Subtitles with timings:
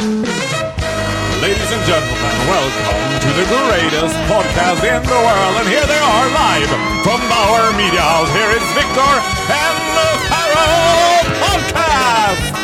[0.00, 5.56] Ladies and gentlemen, welcome to the greatest podcast in the world.
[5.60, 6.68] And here they are live
[7.04, 8.32] from Bauer Media House.
[8.32, 9.12] Here is Victor
[9.52, 12.54] and the Pharaoh Podcast!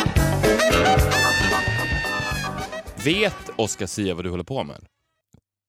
[3.05, 4.85] Vet Oscar Sia vad du håller på med?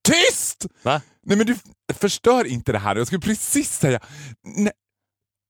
[0.09, 0.66] Tyst!
[0.82, 1.00] Va?
[1.23, 1.57] Nej men du
[1.95, 2.96] förstör inte det här.
[2.96, 4.00] Jag skulle precis säga...
[4.43, 4.73] Nej.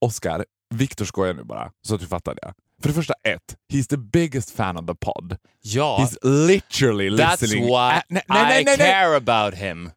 [0.00, 0.44] Oscar,
[0.74, 2.54] Victor skojar nu bara, så att du fattar det.
[2.82, 5.36] För det första, ett, he's the biggest fan of the pod.
[5.62, 7.64] Ja, He's literally that's listening...
[7.66, 9.90] why Äh, I care about him.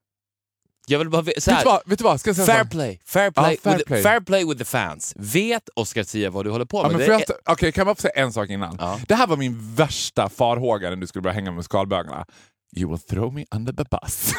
[0.87, 1.81] Jag vill bara så Vet du vad?
[1.85, 2.21] Vet du vad?
[2.21, 4.03] Fair play, fair play, fair with, play.
[4.03, 5.13] fair play with the fans.
[5.15, 6.91] Vet Oscar Sia vad du håller på Ja, med?
[6.97, 8.77] men är- sta- Okej, kan jag bara få säga en sak innan?
[8.79, 8.99] Ja.
[9.07, 12.25] Det här var min värsta farhåga när du skulle börja hänga med skalbögarna.
[12.77, 14.31] You will throw me under the bus.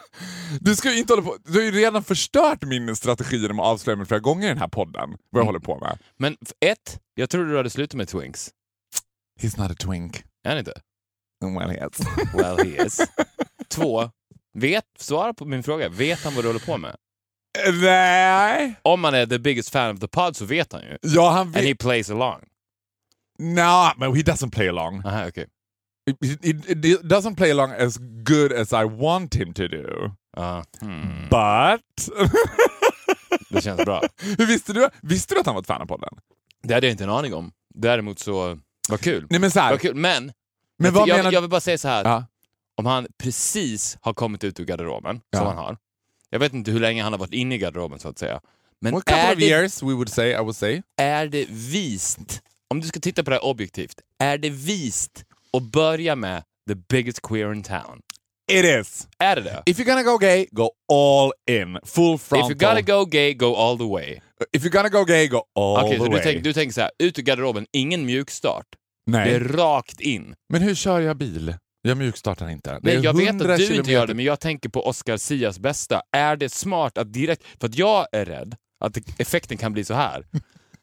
[0.60, 1.36] du, ska inte hålla på.
[1.44, 4.58] du har ju redan förstört min strategi genom att avslöja mig flera gånger i den
[4.58, 5.10] här podden.
[5.10, 5.46] Vad jag Mm.
[5.46, 5.98] håller på med.
[6.18, 8.50] Men ett, jag trodde du hade slutat med Twinks.
[9.40, 10.22] He's not a twink.
[10.44, 10.72] Är han inte?
[11.40, 12.06] Well, he is.
[12.34, 13.00] Well he is.
[13.68, 14.10] Två,
[14.54, 15.88] vet, svara på min fråga.
[15.88, 16.96] Vet han vad du håller på med?
[17.80, 18.74] Nej.
[18.82, 20.98] Om han är the biggest fan of the pod så vet han ju.
[21.02, 22.40] Ja, han And he plays along.
[23.38, 25.02] No, but he doesn't play along.
[25.06, 25.46] Aha, okej.
[26.06, 26.52] He, he
[27.02, 30.10] doesn't play along as good as I want him to do.
[30.36, 31.28] Ja, hmm.
[31.30, 32.08] But...
[33.50, 34.02] Det känns bra.
[34.38, 34.88] Hur visste du?
[35.02, 36.08] Visste du att han var ett fan av podden?
[36.62, 37.52] Det hade jag inte en aning om.
[37.74, 39.26] Däremot så, vad kul.
[39.30, 39.94] Nej men så här, Vad kul.
[39.94, 40.32] Men,
[40.78, 42.04] Men vad jag, menar jag vill bara säga så här.
[42.04, 42.26] Ja.
[42.76, 45.48] Om han precis har kommit ut ur garderoben, som Ja.
[45.48, 45.76] han har.
[46.30, 48.40] Jag vet inte hur länge han har varit inne i garderoben så att säga.
[48.80, 50.82] Men couple är of det, years we would say, I would say.
[50.96, 55.24] är det vist, om du ska titta på det här objektivt, är det vist
[55.56, 58.00] att börja med the biggest queer in town?
[58.52, 59.08] It is.
[59.18, 59.62] Är det det?
[59.66, 61.78] If you're gonna go gay, go all in.
[61.84, 62.52] Full frontal.
[62.52, 64.20] If you gotta go gay, go all the way.
[64.52, 66.10] If you're gonna go gay, go all Okej, the way.
[66.10, 68.66] du, tänk, du tänker så här, ut ur garderoben, ingen mjukstart.
[69.06, 69.28] Nej.
[69.30, 70.34] Det är rakt in.
[70.52, 71.54] Men hur kör jag bil?
[71.82, 72.78] Jag mjukstartar inte.
[72.82, 75.16] Nej, jag vet 100 att du inte gör kilometer- det, men jag tänker på Oscar
[75.16, 76.02] Sias bästa.
[76.16, 77.42] Är det smart att direkt...
[77.60, 80.26] För att jag är rädd att effekten kan bli så här.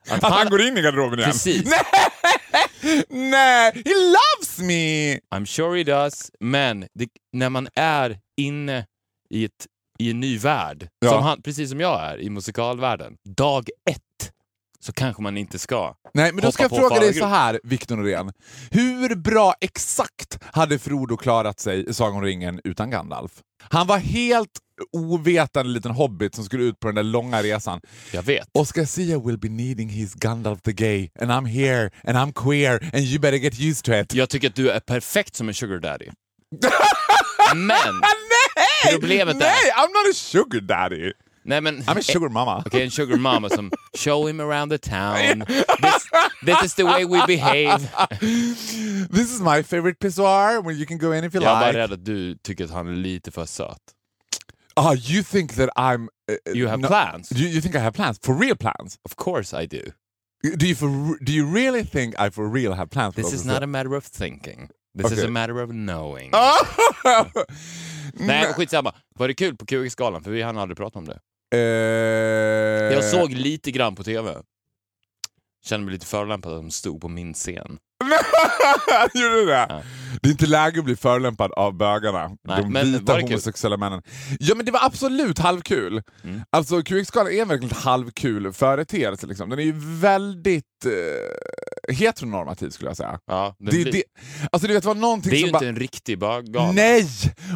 [0.10, 1.32] Att Att han går in i garderoben igen?
[1.32, 1.66] Precis.
[1.70, 2.63] Nej!
[3.10, 3.72] Nej!
[3.86, 5.14] He loves me!
[5.36, 8.86] I'm sure he does, men det, när man är inne
[9.30, 9.68] i, ett,
[10.00, 11.12] i en ny värld, Ja.
[11.12, 14.00] som han, precis som jag är i musikalvärlden, dag ett
[14.80, 15.96] så kanske man inte ska.
[16.14, 18.32] Nej, men då ska jag fråga dig så här, Victor Norén.
[18.72, 23.32] Hur bra exakt hade Frodo klarat sig i Sagan om ringen utan Gandalf?
[23.70, 24.50] Han var helt
[24.94, 27.82] ovetande liten hobbit som skulle ut på den där långa resan.
[28.12, 28.48] Jag vet.
[28.54, 32.90] Oscar Sia will be needing his Gandalf the Gay and I'm here and I'm queer
[32.94, 34.14] and you better get used to it.
[34.14, 36.06] Jag tycker att du är perfekt som en sugar daddy.
[37.56, 38.94] men, Nej!
[39.00, 41.12] Problemet är- Nej, I'm not a sugar daddy.
[41.46, 41.82] nej men...
[41.82, 42.64] I'm a sugar mama.
[42.66, 45.40] Okej, en sugar mama som show him around the town.
[45.48, 46.08] This,
[46.46, 47.80] this is the way we behave.
[49.12, 51.68] This is my favorite pissoir where you can go in if you Jag är bara
[51.68, 51.78] like.
[51.80, 53.78] rädd att du tycker att han är lite för söt.
[54.76, 56.10] Ah, you think that I'm...
[56.30, 57.32] uh, You have no- plans?
[57.32, 58.18] You, you think I have plans?
[58.22, 58.98] For real plans?
[59.06, 59.82] Of course I do.
[60.58, 60.90] Do you, for,
[61.26, 63.16] do you really think I for real have plans?
[63.16, 64.70] This is not a matter of thinking.
[64.96, 65.28] This is Okay.
[65.28, 66.32] a matter of knowing.
[68.14, 68.94] Nej, skitsamma.
[69.16, 70.24] Var det kul på QX-galan?
[70.24, 71.20] För vi hann aldrig prata om det.
[71.56, 74.36] Eh, Jag såg lite grann på TV.
[75.66, 77.78] Kände mig lite förolämpad att de stod på min scen.
[79.14, 79.66] Gjorde du det?
[79.70, 79.82] Ja.
[80.22, 82.32] Det är inte läge att bli förolämpad av bögarna.
[82.48, 83.30] Nej, de men vita det kul?
[83.30, 84.02] homosexuella männen.
[84.40, 86.02] Ja men det var absolut halvkul.
[86.24, 86.42] Mm.
[86.50, 89.28] Alltså QX-galan är verkligen en halvkul företeelse.
[89.28, 89.50] Liksom.
[89.50, 90.92] Den är ju väldigt eh,
[91.92, 93.20] heteronormativ skulle jag säga.
[93.26, 94.04] Ja, Det, blir- det,
[94.52, 95.58] alltså du vet, det var någonting det är som ju bara...
[95.58, 96.72] inte en riktig gala.
[96.72, 97.08] Nej!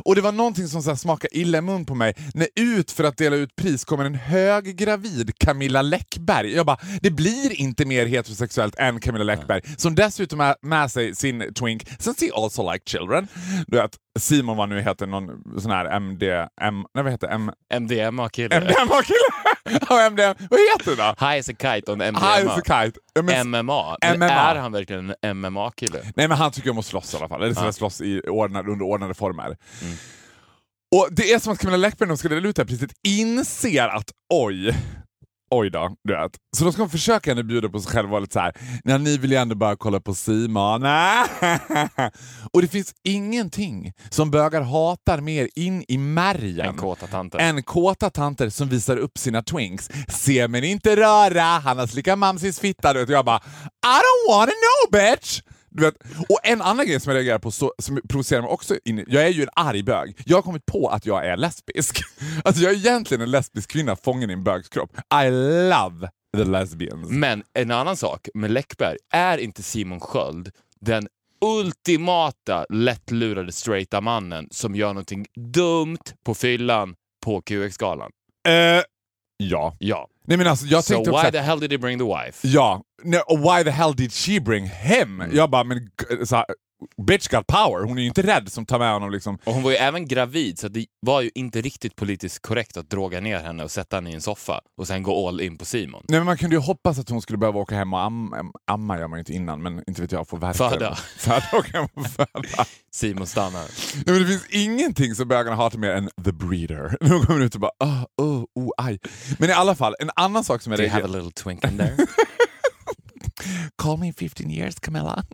[0.06, 2.14] Och det var någonting som så här smakade illa i mun på mig.
[2.34, 6.56] När ut för att dela ut pris kommer en höggravid Camilla Läckberg.
[6.56, 9.62] Jag bara, det blir inte mer heterosexuellt än Camilla Läckberg.
[9.78, 13.28] Som dessutom har med sig sin twink, since he also like children.
[13.68, 16.24] Du vet, Simon vad nu heter, någon sån här MD...
[16.62, 17.28] M, nej vad heter?
[17.28, 18.56] M, MDMA-kille.
[18.62, 19.80] MDMA-kille?
[19.90, 20.34] Ja, MDM.
[20.50, 21.26] Vad heter det då?
[21.26, 22.54] High as a kite och en High MDMA.
[22.54, 23.00] as a kite.
[23.24, 23.98] Men- MMA.
[24.02, 24.26] Men MMA.
[24.30, 26.00] är han verkligen en MMA-kille?
[26.16, 27.44] Nej men han tycker om att slåss i alla fall.
[27.44, 27.72] Eller Ja.
[27.72, 29.46] slåss i ordnade, under ordnade former.
[29.46, 29.98] Mm.
[30.96, 32.92] Och Det är som att Camilla Läckberg när hon ska dela ut det här priset
[33.08, 34.74] inser att oj,
[35.52, 36.32] oj då, du vet.
[36.58, 38.54] Så då ska hon försöka henne bjuda på sig själv och vara lite såhär,
[38.84, 40.84] nej ni vill ju ändå bara kolla på Simon.
[42.54, 47.40] och det finns ingenting som bögar hatar mer in i märgen En kåta tanter.
[47.40, 49.90] än kåta tanter som visar upp sina twinks.
[50.10, 52.94] Se men inte röra, han har slickat mamsis fitta.
[52.94, 53.10] Du vet.
[53.10, 55.42] Jag bara, I don't wanna know bitch!
[55.70, 55.96] Du vet.
[56.30, 59.24] Och en annan grej som jag reagerar på, så, som provocerar mig också, in, jag
[59.24, 60.18] är ju en arg bög.
[60.26, 62.02] Jag har kommit på att jag är lesbisk.
[62.44, 64.92] Alltså jag är egentligen en lesbisk kvinna fången i en bögs kropp.
[65.26, 65.30] I
[65.70, 67.10] love the lesbians.
[67.10, 71.08] Men en annan sak med Läckberg, är inte Simon Sköld den
[71.42, 78.12] ultimata lättlurade straighta mannen som gör någonting dumt på fyllan på QX-galan.
[78.48, 78.84] Eh,
[79.38, 79.76] ja.
[79.80, 80.08] Ja.
[80.28, 82.48] Nej men alltså jag So tänkte why the hell did he bring the wife?
[82.48, 82.82] Ja,
[83.28, 85.22] och why the hell did she bring him?
[85.22, 85.36] Mm.
[85.36, 85.90] Jag bara, men
[86.26, 86.46] så här,
[87.08, 87.84] bitch got power.
[87.84, 89.38] Hon är ju inte rädd som tar med honom liksom.
[89.44, 92.90] Och hon var ju även gravid, så det var ju inte riktigt politiskt korrekt att
[92.90, 95.66] droga ner henne och sätta henne i en soffa och sen gå all in på
[95.66, 96.04] Simon.
[96.10, 99.00] Nej, men man kunde ju hoppas att hon skulle behöva åka hem och amma, amma
[99.00, 100.70] gör man ju inte innan, men inte vet jag, få verka.
[100.70, 100.96] Föda.
[101.18, 102.66] Föda, åka hem och föda.
[102.92, 103.66] Simon stannar.
[103.96, 106.98] Nej, men det finns ingenting som bögarna hatar mer än the breeder.
[107.10, 109.00] De kommer ut och bara oh, oh, oh, aj.
[109.40, 111.64] Men i alla fall, en annan sak som jag Do you have a little twink
[111.64, 111.98] in there?
[113.76, 115.26] Call me in 15 years Camilla.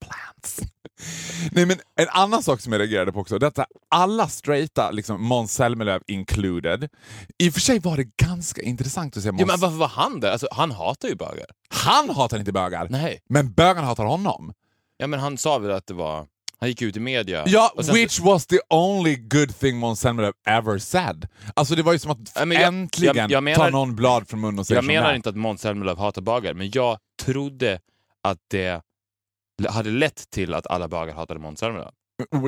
[0.00, 0.60] Plans.
[1.52, 5.52] Nej men en annan sak som jag reagerade på också, detta alla straighta, liksom Måns
[5.54, 6.88] Zelmerlöw included.
[7.38, 9.40] I och för sig var det ganska intressant att se Måns...
[9.40, 10.30] ja, men varför var han där?
[10.32, 11.46] Alltså, han hatar ju bögar.
[11.68, 13.20] Han hatar inte bögar, Nej.
[13.28, 14.52] men bögarna hatar honom.
[14.96, 16.26] Ja, men han sa väl att det var...
[16.60, 17.44] Han gick ut i media.
[17.46, 21.28] Ja, which was the only good thing Måns Zelmerlöw ever said.
[21.54, 24.28] Alltså det var ju som att Ja, jag- äntligen jag- jag menar- ta någon blad
[24.28, 27.80] från munnen och säga Jag menar inte att Måns Zelmerlöw hatar bögar, men jag trodde
[28.22, 28.82] att det
[29.68, 31.90] hade lett till att alla bögar hatade Måns Zelmerlöw.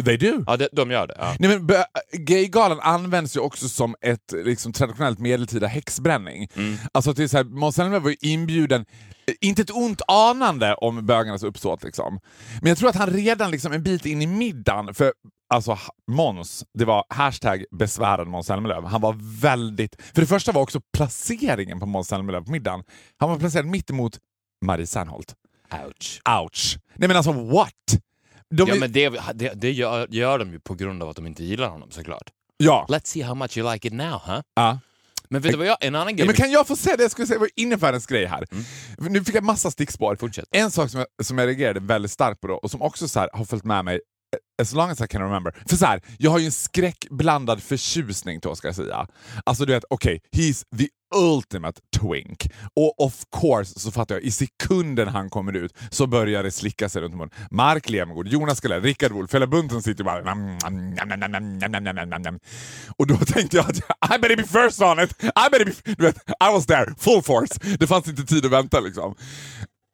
[0.04, 0.44] They do.
[0.46, 1.14] Ja, det, de gör det.
[1.18, 1.36] Ja.
[1.38, 6.48] Nej, men Gaygalan används ju också som ett liksom, traditionellt medeltida häxbränning.
[6.56, 6.76] Mm.
[6.92, 8.84] Alltså det är så här, Måns Zelmerlöw var ju inbjuden,
[9.26, 12.20] eh, inte ett ont anande om bögarnas uppsåt liksom.
[12.60, 15.12] Men jag tror att han redan liksom en bit in i middagen, för
[15.54, 15.78] alltså
[16.10, 18.86] Måns, det var hashtag besvärad Måns Zelmerlöw.
[18.88, 22.84] Han var väldigt, för det första var också placeringen på Måns Zelmerlöw på middagen.
[23.16, 24.18] Han var placerad mitt emot
[24.64, 25.34] Marie Serneholt.
[25.86, 26.20] Ouch.
[26.42, 26.76] Ouch!
[26.94, 27.72] Nej men alltså what?
[28.50, 31.16] De Ja, är- men det, det, det gör, gör de ju på grund av att
[31.16, 32.30] de inte gillar honom såklart.
[32.56, 32.86] ja.
[32.88, 34.40] Let's see how much you like it now, huh?
[34.54, 34.78] ja.
[35.30, 36.26] Men vet du vad jag, en annan Ja, grej...
[36.26, 38.44] men kan jag få säga det jag skulle säga var inne världens grej här?
[38.52, 39.12] Mm.
[39.12, 40.16] Nu fick jag massa stickspår.
[40.16, 40.44] Fortsätt.
[40.50, 43.20] En sak som jag, som jag reagerade väldigt starkt på då, och som också så
[43.20, 45.54] här, har följt med mig eh, as long as I can remember.
[45.68, 49.06] För så här, jag har ju en skräckblandad förtjusning till Oscar Sia.
[49.46, 52.50] Alltså du vet, okej, he's the ultimate twink.
[52.76, 56.88] Och of course så fattar jag, i sekunden han kommer ut så börjar det slicka
[56.88, 57.30] sig runt munnen.
[57.50, 60.34] Mark Levengood, Jonas Gardell, Rickard Wolff, hela bunten sitter bara...
[60.34, 62.40] Nam, nam, nam,
[62.96, 63.76] och då tänkte jag att
[64.16, 65.22] I better be first on it!
[65.22, 65.94] I better be...
[65.96, 67.76] Du vet, I was there, full force.
[67.78, 69.14] Det fanns inte tid att vänta liksom.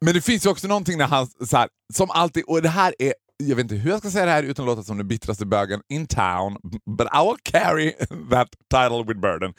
[0.04, 2.94] Men det finns ju också någonting när han, så här, som alltid, och det här
[2.98, 5.08] är jag vet inte hur jag ska säga det här utan att låta som den
[5.08, 6.56] bittraste bögen in town,
[6.96, 7.92] but I will carry
[8.30, 9.54] that title with burden.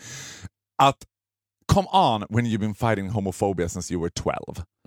[0.83, 0.97] Att
[1.73, 4.35] come on when you've been fighting homophobia since you were 12.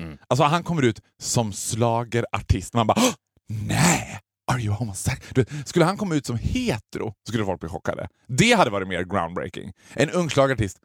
[0.01, 0.19] Mm.
[0.29, 2.75] Alltså han kommer ut som slagerartist.
[2.75, 3.15] Man bara "Åh,
[3.49, 4.21] nej!
[4.53, 5.47] Are you homosexual?
[5.65, 8.09] Skulle han komma ut som hetero skulle folk bli chockade.
[8.29, 9.73] Det hade varit mer groundbreaking.
[9.93, 10.79] En ung slagartist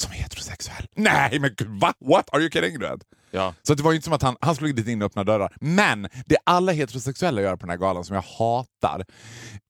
[0.00, 0.86] som heterosexuell.
[0.96, 1.94] Nej men gud, va?
[2.04, 2.34] What?
[2.34, 2.78] Are you kidding?
[2.78, 3.00] Vet?
[3.30, 3.54] Ja.
[3.62, 5.52] Så det var ju inte som att han, han slog dit in och öppna dörrar.
[5.60, 9.04] Men det alla heterosexuella gör på den här galan som jag hatar,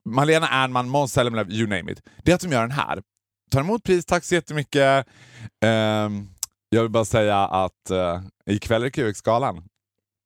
[0.09, 3.03] Malena Ernman, Måns Zelmerlöw, you name it, det är att de gör den här.
[3.51, 5.07] Tar emot pris, tack så jättemycket.
[5.61, 6.29] Ehm,
[6.69, 9.65] jag vill bara säga att uh, ikväll är QX-galan.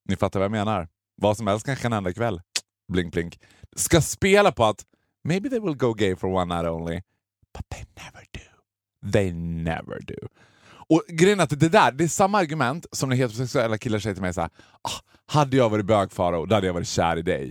[0.08, 0.88] Ni fattar vad jag menar.
[1.16, 2.40] Vad som helst kan hända ikväll.
[2.92, 3.40] Blink blink.
[3.76, 4.84] Ska spela på att
[5.24, 7.00] maybe they will go gay for one night only,
[7.54, 9.10] but they never do.
[9.12, 10.28] They never do.
[10.88, 14.14] Och grejen är att det där, det är samma argument som när heterosexuella killar säger
[14.14, 14.50] till mig såhär,
[14.82, 17.44] ah, hade jag varit bög Faro, då hade jag varit kär i dig.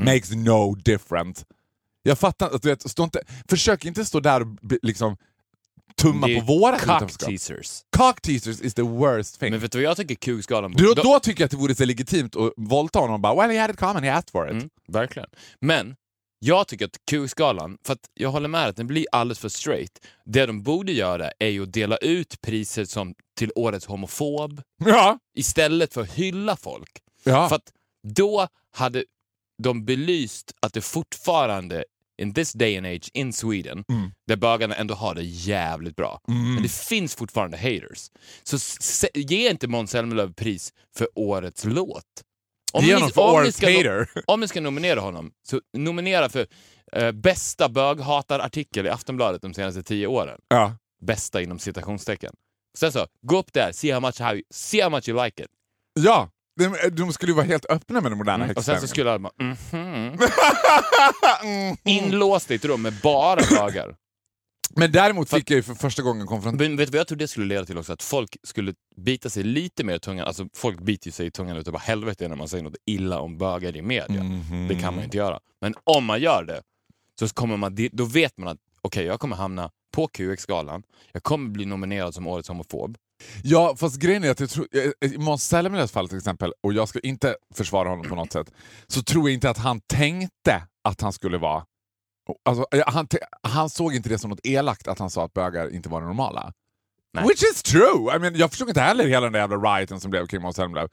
[0.00, 0.14] Mm.
[0.14, 1.44] Makes no difference.
[2.02, 4.48] Jag fattar, att du vet, stå inte, försök inte stå där och
[4.82, 5.16] liksom
[5.96, 7.82] tumma på våra Cock teasers.
[7.96, 9.50] Cock teasers is the worst thing.
[9.50, 11.74] Men vet du vad jag tycker QX-galan då, då- då tycker jag att det vore
[11.74, 14.46] så legitimt att våldta honom och bara “Well, he had it common, he asked for
[14.48, 14.52] it”.
[14.52, 15.28] Mm, verkligen.
[15.60, 15.96] Men
[16.38, 20.06] jag tycker att QX-galan, för att jag håller med att den blir alldeles för straight.
[20.24, 25.18] Det de borde göra är ju att dela ut priser som till årets homofob Ja.
[25.34, 26.90] istället för att hylla folk.
[27.24, 27.48] ja.
[27.48, 27.72] För att
[28.08, 29.04] då hade
[29.62, 31.84] de belyst att det fortfarande,
[32.22, 34.10] in this day and age in Sweden, Mm.
[34.26, 36.20] där bögarna ändå har det jävligt bra.
[36.28, 36.54] Mm.
[36.54, 38.10] Men det finns fortfarande haters.
[38.42, 42.04] Så ge inte Måns Zelmerlöw pris för årets låt.
[42.72, 44.08] Om Ge honom för om årets ska hater.
[44.26, 46.46] Om ni ska nominera honom, så nominera för
[46.92, 50.38] eh, bästa böghatarartikel i Aftonbladet de senaste tio åren.
[50.48, 50.76] Ja.
[51.02, 52.32] Bästa inom citationstecken.
[52.78, 55.42] Sen så, gå upp där, see how much, how you, see how much you like
[55.42, 55.48] it.
[56.00, 56.30] ja.
[56.60, 58.56] De, de skulle ju vara helt öppna med den moderna Mm.
[58.56, 60.18] Och sen så skulle alla bara, mhm.
[61.44, 61.76] Mm.
[61.84, 63.96] Inlåst i ett rum med bara bögar.
[64.76, 66.68] Men däremot fick jag ju för första gången konfrontera...
[66.68, 67.92] Men vet du vad jag tror det skulle leda till också?
[67.92, 70.26] Att folk skulle bita sig lite mer i tungan.
[70.26, 73.76] Alltså folk biter sig i tungan utav helvete när man säger något illa om bögar
[73.76, 74.22] i media.
[74.22, 74.68] Mhm.
[74.68, 75.40] Det kan man ju inte göra.
[75.60, 76.62] Men om man gör det,
[77.18, 80.82] så kommer man, då vet man att okej, jag kommer hamna på QX-galan.
[81.12, 82.96] Jag kommer bli nominerad som årets homofob.
[83.42, 84.66] Ja, fast grejen är att jag tror,
[85.04, 88.52] i Måns Zelmerlöws fall till exempel, och jag ska inte försvara honom på något sätt,
[88.86, 91.64] så tror jag inte att han tänkte att han skulle vara...
[92.44, 93.06] Alltså, han,
[93.42, 96.06] han såg inte det som något elakt att han sa att bögar inte var det
[96.06, 96.52] normala.
[97.12, 97.24] Nej.
[97.28, 98.16] Which is true!
[98.16, 100.56] I mean, jag förstod inte heller hela den där jävla rioten som blev kring Måns
[100.56, 100.88] Zelmerlöw.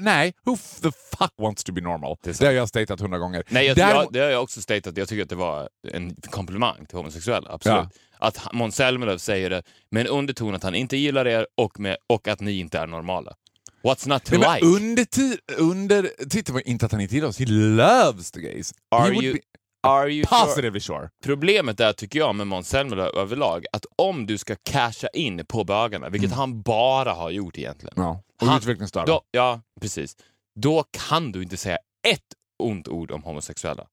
[0.00, 2.16] Nej, who the fuck wants to be normal?
[2.22, 3.42] Det Det, har jag statat hundra gånger.
[3.48, 4.96] Nej, jag, Däremot- jag, det har jag också statat.
[4.96, 7.50] Jag tycker att det var en komplimang till homosexuella.
[7.50, 7.88] Absolut.
[8.18, 11.96] Att Måns Zelmerlöw säger det med en underton att han inte gillar er och, med,
[12.06, 13.32] och att ni inte är normala.
[13.82, 14.66] What's not to Nej, like?
[14.66, 18.72] underti- undertiteln var inte att han inte gillar oss, he loves the gays.
[18.90, 19.38] Are you- be
[19.88, 20.40] Are you sure?
[20.44, 21.10] positively sure.
[21.24, 25.64] Problemet är, tycker jag, med Måns Zelmerlöw överlag, att om du ska casha in på
[25.64, 27.94] bögarna, vilket han bara har gjort egentligen.
[27.96, 28.22] Ja.
[28.40, 29.06] Och Han- utvecklingsstörda.
[29.12, 30.16] Då, ja, precis.
[30.60, 31.78] Då kan du inte säga
[32.08, 32.22] ett
[32.62, 33.86] ont ord om homosexuella.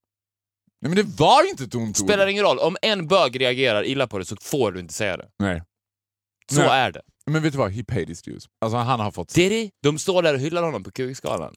[0.81, 2.05] Nej, men det var inte ett ont ord.
[2.07, 2.59] Spelar ingen roll.
[2.59, 5.27] Om en bög reagerar illa på det så får du inte säga det.
[5.39, 5.63] Nej.
[6.51, 6.69] Så Nej.
[6.69, 7.01] är det.
[7.25, 7.71] Men vet du vad?
[7.71, 8.43] He paid his dues.
[8.61, 9.33] Alltså han har fått...
[9.33, 9.69] Did he?
[9.83, 11.53] De står där och hyllar honom på QX-galan.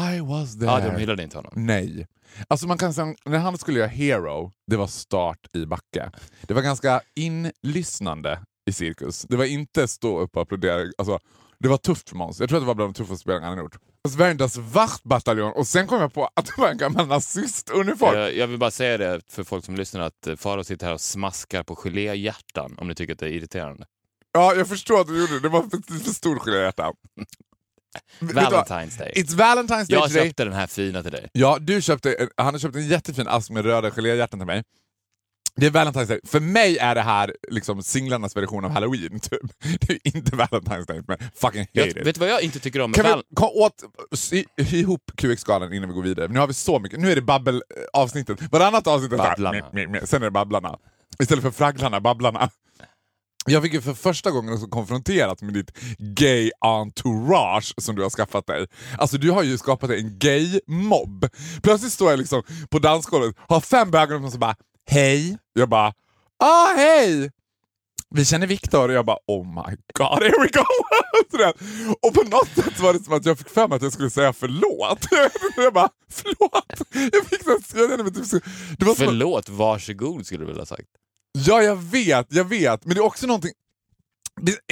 [0.00, 0.70] I was there.
[0.70, 1.52] Ja, de hyllade inte honom.
[1.56, 2.06] Nej.
[2.48, 6.10] Alltså man kan säga, när han skulle göra Hero, det var start i backe.
[6.42, 9.22] Det var ganska inlyssnande i cirkus.
[9.22, 10.92] Det var inte stå upp och applådera.
[10.98, 11.18] Alltså,
[11.58, 12.40] det var tufft för Måns.
[12.40, 13.76] Jag tror att det var bland de tuffaste spelarna han gjort.
[14.08, 18.18] Sveriges vaktbataljon och sen kom jag på att det var en gammal nazistuniform.
[18.18, 20.94] Jag, jag vill bara säga det för folk som lyssnar att eh, Farao sitter här
[20.94, 23.86] och smaskar på geléhjärtan om ni tycker att det är irriterande.
[24.32, 25.40] Ja, jag förstår att du gjorde det.
[25.40, 26.92] Det var för, för stor geléhjärta.
[28.20, 29.12] Valentine's Day.
[29.16, 30.26] It's Valentine's Day Jag today.
[30.28, 31.28] köpte den här fina till dig.
[31.32, 34.62] Ja, du köpte, han har köpt en jättefin ask med röda geléhjärtan till mig.
[35.56, 36.20] Det är Valentine's Day.
[36.24, 39.20] För mig är det här liksom singlarnas version av Halloween.
[39.20, 39.40] Typ.
[39.80, 41.96] Det är inte Valentine's Day, men fucking hate Jag, it.
[42.06, 43.82] vet du vad jag inte tycker om Kan vi kom åt,
[44.14, 46.28] sy ihop QX-skalan innan vi går vidare?
[46.28, 47.00] Nu har vi så mycket.
[47.00, 48.52] Nu är det babbel-avsnittet.
[48.52, 49.58] Varannat avsnitt är så här, Babblarna.
[49.58, 50.04] meh, meh, meh.
[50.04, 50.78] sen är det babblarna.
[51.18, 52.50] Istället för fragglarna, babblarna.
[53.46, 58.10] Jag fick ju för första gången också konfronterat med ditt gay entourage som du har
[58.10, 58.66] skaffat dig.
[58.98, 61.28] Alltså du har ju skapat dig en gay-mobb.
[61.62, 64.54] Plötsligt står jag liksom på dansgolvet, har fem bögar och så bara
[64.90, 65.38] hej.
[65.52, 65.92] Jag bara
[66.44, 67.30] ah hej!
[68.14, 70.64] Vi känner Viktor och jag bara oh my god, here we go!
[72.02, 74.10] Och på något sätt var det som att jag fick för mig att jag skulle
[74.10, 75.06] säga förlåt.
[75.56, 76.82] jag bara förlåt!
[77.12, 78.38] Jag fick så jag mig typ så,
[78.78, 80.88] det var Förlåt, att- Förlåt, varsågod skulle du vilja ha sagt.
[81.32, 82.84] Ja, jag vet, jag vet.
[82.84, 83.52] Men det är också någonting...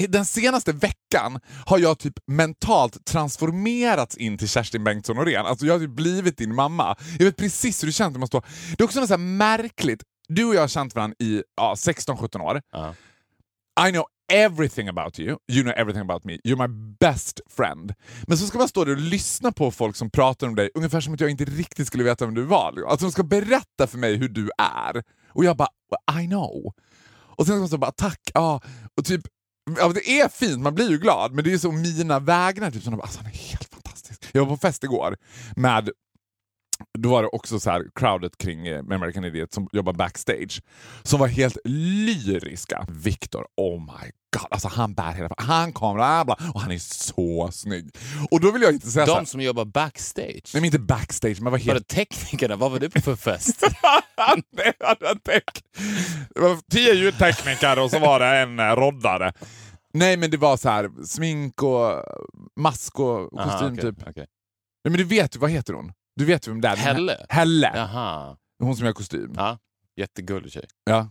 [0.08, 5.46] Den senaste veckan har jag typ mentalt transformerats in till Kerstin Bengtsson Norén.
[5.46, 6.96] Alltså jag har typ blivit din mamma.
[7.18, 8.10] Jag vet precis hur du känner.
[8.10, 8.44] Det, måste vara.
[8.76, 10.02] det är också något så märkligt.
[10.28, 12.62] Du och jag har känt varandra i ja, 16-17 år.
[12.72, 12.94] Ja.
[13.88, 17.94] I know everything about you, you know everything about me, you're my best friend.
[18.26, 21.00] Men så ska man stå där och lyssna på folk som pratar om dig ungefär
[21.00, 22.84] som att jag inte riktigt skulle veta vem du var.
[22.88, 25.02] Alltså de ska berätta för mig hur du är.
[25.28, 25.68] Och jag bara,
[26.22, 26.72] I know.
[27.36, 28.60] Och sen ska man stå och bara, tack, ja.
[28.96, 29.22] Och typ,
[29.78, 32.82] ja, det är fint, man blir ju glad, men det är så mina vägnar, typ,
[32.82, 34.30] som de bara, alltså, han är helt fantastisk.
[34.32, 35.16] Jag var på fest igår
[35.56, 35.90] med
[36.98, 40.62] då var det också så här crowdet kring eh, American Idiot som jobbar backstage
[41.02, 42.86] som var helt lyriska.
[42.88, 45.28] Victor, oh my god, alltså han bär hela...
[45.38, 47.90] Han kommer bla, bla, och han är så snygg.
[48.30, 50.50] Och då vill jag inte säga så här, De som jobbar backstage.
[50.54, 51.88] nej men inte backstage, men var Var helt...
[51.88, 52.56] det teknikerna?
[52.56, 53.60] Vad var du på för fest?
[54.56, 54.96] det, var
[56.34, 59.32] det var tio ljudtekniker och så var det en eh, roddare.
[59.94, 62.02] Nej men det var så här smink och
[62.60, 64.02] mask och Aha, kostym okej, typ.
[64.02, 64.26] okej.
[64.84, 65.92] Nej, men du vet vad heter hon?
[66.20, 66.76] Du vet vem det är?
[66.76, 67.26] Helle?
[67.28, 67.72] Helle.
[67.74, 68.36] Jaha.
[68.58, 69.32] Hon som gör kostym.
[69.36, 69.58] Ja.
[69.96, 70.64] Jättegullig tjej.
[70.84, 71.10] Ja.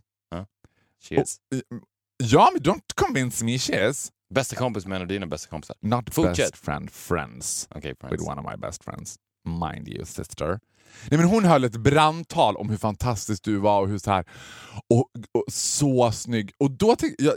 [1.04, 1.38] Cheers.
[2.24, 4.12] Ja, men don't convince me she is.
[4.34, 5.75] Bästa kompis med en av dina bästa kompisar.
[5.82, 6.38] Not Fortsätt.
[6.38, 7.68] best friend, friends.
[7.75, 8.28] With friends.
[8.28, 9.16] one of my best friends.
[9.46, 10.60] Mind you sister.
[11.10, 14.25] Nej, men hon höll ett brandtal om hur fantastisk du var och hur så här
[14.88, 16.51] och, och så snygg.
[16.58, 17.36] Och då tycker jag,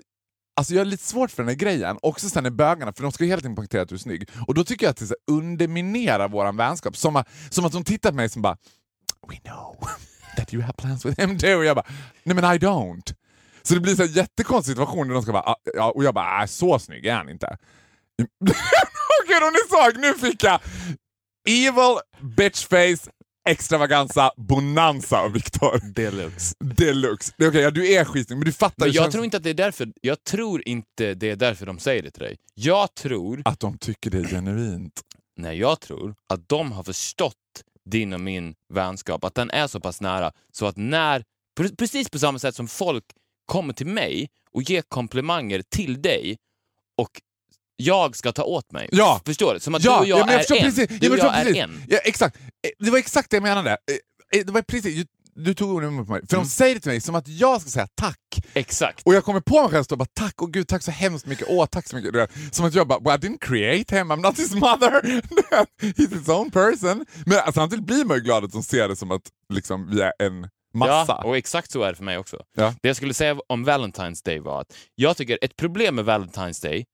[0.56, 3.12] alltså jag har lite svårt för den här grejen, också sen är bögarna, för de
[3.12, 4.28] ska ju hela tiden poängtera att du är snygg.
[4.47, 6.97] Och då tycker jag att det så underminerar vår vänskap.
[6.97, 8.56] Som, att- som att de tittar på mig som bara
[9.28, 9.76] We know
[10.37, 11.56] that you have plans with him too.
[11.59, 11.87] Och jag bara,
[12.23, 13.14] nej men I don't.
[13.62, 16.42] Så det blir en jättekonstig situation när de ska bara, ah, ja, och jag bara,
[16.42, 17.47] ah, så snygg är han inte.
[19.25, 20.61] Okej då, ni såg, nu fick jag
[21.49, 21.99] evil
[22.37, 23.11] bitch face
[23.49, 25.80] extravaganza bonanza av Viktor.
[25.94, 26.54] Deluxe.
[26.61, 27.32] Deluxe.
[27.49, 29.50] Okej, ja, du är skitsnygg, men du fattar Men jag känns- tror inte att det
[29.50, 29.92] är därför.
[30.00, 32.37] Jag tror inte det är därför de säger det till dig.
[32.54, 35.00] Jag tror, att de tycker det är genuint.
[35.37, 37.34] nej, jag tror att de har förstått
[37.84, 41.25] din och min vänskap, att den är så pass nära så att när,
[41.58, 43.04] pre- precis på samma sätt som folk
[43.46, 46.37] kommer till mig och ger komplimanger till dig
[46.96, 47.11] och
[47.76, 48.88] jag ska ta åt mig.
[48.93, 49.21] Ja.
[49.26, 49.61] Förstår du?
[49.61, 50.73] Som att Ja, du och jag, ja, jag är en.
[50.73, 51.00] precis.
[51.00, 51.62] Du och jag är precis.
[51.62, 51.83] en.
[51.88, 52.37] Ja, exakt.
[52.37, 53.71] Eh, Det var exakt det jag menade.
[53.71, 56.21] Eh, eh, Det var precis, du tog orden emot mig.
[56.29, 56.45] För Mm.
[56.45, 58.19] de säger det till mig som att jag ska säga tack.
[58.55, 59.02] Exakt.
[59.07, 61.47] Och jag kommer på mig själv och bara tack, och gud tack så hemskt mycket,
[61.50, 62.31] åh tack så mycket.
[62.52, 65.00] Som att jag bara, well, I didn't create him, I'm not his mother.
[65.83, 67.07] He's his own person.
[67.26, 69.23] Men alltså, samtidigt blir man ju glad att de ser det som att
[69.55, 71.05] liksom, vi är en massa.
[71.09, 72.43] Ja, och exakt så är det för mig också.
[72.57, 72.75] Ja.
[72.83, 76.62] Det jag skulle säga om Valentine's Day var att jag tycker ett problem med Valentine's
[76.62, 76.85] Day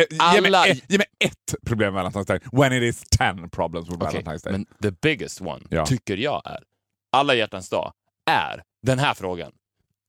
[0.00, 3.50] Eh, Ge, mig, ett- ge mig ett problem med Valentine's Day, when it is ten
[3.50, 4.52] problems with Okej, Valentine's Day.
[4.52, 5.86] Men the biggest one, Ja.
[5.86, 6.62] tycker jag är,
[7.12, 7.92] alla hjärtans dag,
[8.30, 9.52] är den här frågan.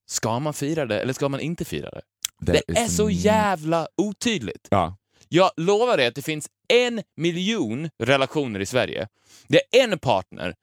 [0.08, 2.00] Ska man fira det eller ska man inte fira det?
[2.46, 4.68] There Det är så jävla otydligt.
[4.70, 4.96] Ja.
[5.28, 9.08] Jag lovar dig att det finns en miljon relationer i Sverige.
[9.48, 10.54] Det är en partner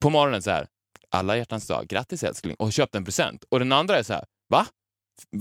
[0.00, 0.66] på morgonen så här,
[1.10, 3.44] alla hjärtans dag, grattis älskling, och köpt en present.
[3.48, 4.66] Och den andra är så här, va?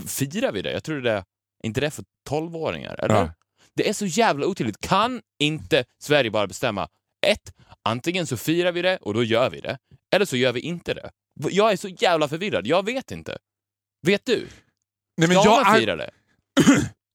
[0.07, 0.71] Firar vi det?
[0.71, 1.23] Jag tror det
[1.63, 3.15] inte det för 12-åringar, eller?
[3.15, 3.33] Ja.
[3.75, 4.81] Det är så jävla otydligt.
[4.81, 6.87] Kan inte Sverige bara bestämma,
[7.27, 7.53] ett,
[7.83, 9.77] antingen så firar vi det och då gör vi det,
[10.15, 11.09] eller så gör vi inte det.
[11.39, 13.37] Jag är så jävla förvirrad, jag vet inte.
[14.07, 14.47] Vet du?
[15.17, 16.09] Nej, men Ska jag, man fira det?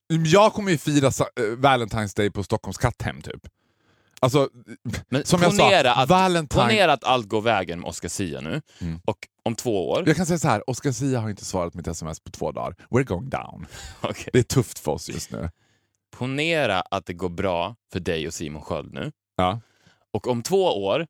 [0.33, 3.47] jag kommer ju fira eh, Valentine's Day på Stockholms katthem typ.
[4.21, 4.49] Alltså,
[5.09, 6.63] Men som jag sa, att, Valentine...
[6.63, 9.01] ponera att allt går vägen med Oscar Sia nu, Mm.
[9.05, 10.03] och om två år...
[10.07, 12.75] Jag kan säga så här, Oscar Sia har inte svarat mitt sms på två dagar.
[12.91, 13.67] We're going down.
[14.01, 14.31] Okej.
[14.33, 15.51] Det är tufft för oss just nu.
[16.17, 19.61] Ponera att det går bra för dig och Simon Sköld nu, Ja.
[20.13, 21.07] och om två år,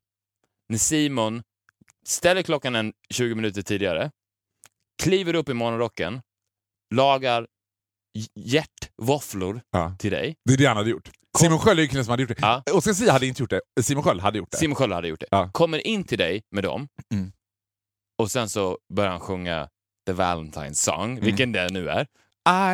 [0.68, 1.42] när Simon
[2.06, 4.10] ställer klockan en 20 minuter tidigare,
[5.02, 6.20] kliver upp i morgonrocken,
[6.94, 7.46] lagar
[8.18, 9.96] hj- hjärtvåfflor Ja.
[9.98, 10.36] till dig.
[10.44, 11.10] Det är det han hade gjort.
[11.38, 12.36] Simon Sköld är ju killen som hade gjort det.
[12.40, 12.62] Ja.
[12.72, 14.56] Oscar Sia hade inte gjort det, Simon Sköld hade gjort det.
[14.56, 15.26] Simon Sköld hade gjort det.
[15.30, 15.50] Ja.
[15.52, 17.32] Kommer in till dig med dem Mm.
[18.22, 19.68] och sen så börjar han sjunga
[20.06, 21.24] The Valentine Song, Mm.
[21.24, 22.06] vilken det nu är.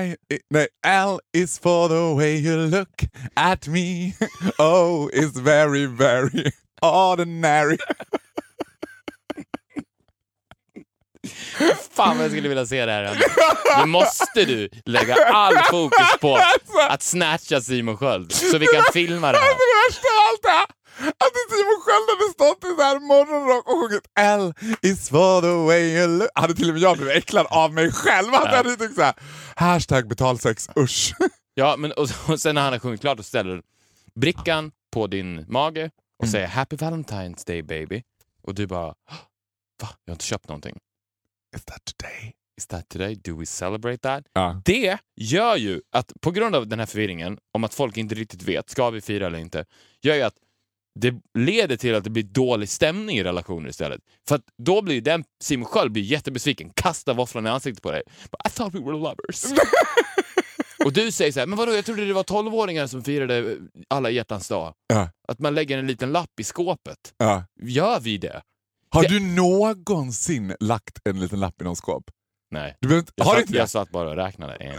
[0.04, 0.16] I,
[0.50, 3.04] nej, L is for the way you look
[3.34, 4.12] at me.
[4.58, 6.50] O is very, very
[6.82, 7.76] ordinary.
[11.96, 13.18] Fan vad jag skulle vilja se det här.
[13.80, 16.38] Nu måste du lägga all fokus på
[16.90, 19.48] att snatcha Simon Sköld så vi kan filma det här.
[20.98, 25.40] Alltså att Simon Sköld hade stått i så här morgonrock och sjungit L is for
[25.40, 26.28] the way you look.
[26.34, 28.34] Hade till och med jag blivit äcklad av mig själv.
[28.34, 29.14] Att jag hade tyckt såhär,
[29.56, 31.14] hashtag betalsex, usch.
[31.54, 33.62] Ja, men och, och sen när han har sjungit klart och ställer
[34.20, 36.26] brickan på din mage Mm.
[36.28, 38.02] och säger Happy Valentine's Day baby.
[38.42, 38.94] Och du bara, va?
[39.80, 40.76] Jag har inte köpt någonting.
[41.54, 42.34] Is that today?
[42.58, 43.14] Is that today?
[43.14, 44.24] Do we celebrate that?
[44.32, 44.62] Ja.
[44.64, 48.42] Det gör ju att, på grund av den här förvirringen om att folk inte riktigt
[48.42, 49.64] vet, ska vi fira eller inte,
[50.02, 50.34] gör ju att
[51.00, 54.00] det leder till att det blir dålig stämning i relationer istället.
[54.28, 58.02] För då blir den, Simon Sköld blir jättebesviken, kastar våfflan i ansiktet på dig.
[58.06, 59.44] But I thought we were lovers.
[60.84, 63.56] Och du säger så här, men vadå, jag trodde det var 12-åringar som firade
[63.88, 64.74] alla hjärtans dag.
[64.86, 65.10] Ja.
[65.28, 67.14] Att man lägger en liten lapp i skåpet.
[67.16, 67.44] Ja.
[67.62, 68.42] Gör vi det?
[68.94, 72.04] Har du någonsin lagt en liten lapp i någon skåp?
[72.50, 72.76] Nej.
[72.80, 73.58] Du inte, Jag, har satt, inte det?
[73.58, 74.54] jag satt bara och räknade.
[74.54, 74.74] En,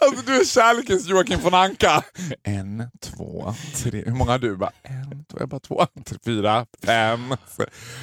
[0.00, 2.04] Alltså du är kärlekens Joakim von Anka.
[2.42, 4.02] En, två, tre.
[4.06, 4.56] Hur många har du?
[4.56, 7.30] Bara, en, två, jag bara två, tre, fyra, fem.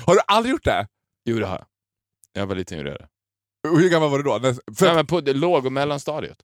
[0.05, 0.87] Har du aldrig gjort det?
[1.25, 1.65] jo, det har jag.
[2.41, 3.07] Jag var liten gjorde jag det.
[3.81, 4.39] Hur gammal var du då?
[4.75, 6.37] För, Nej, men på låg och mellanstadiet.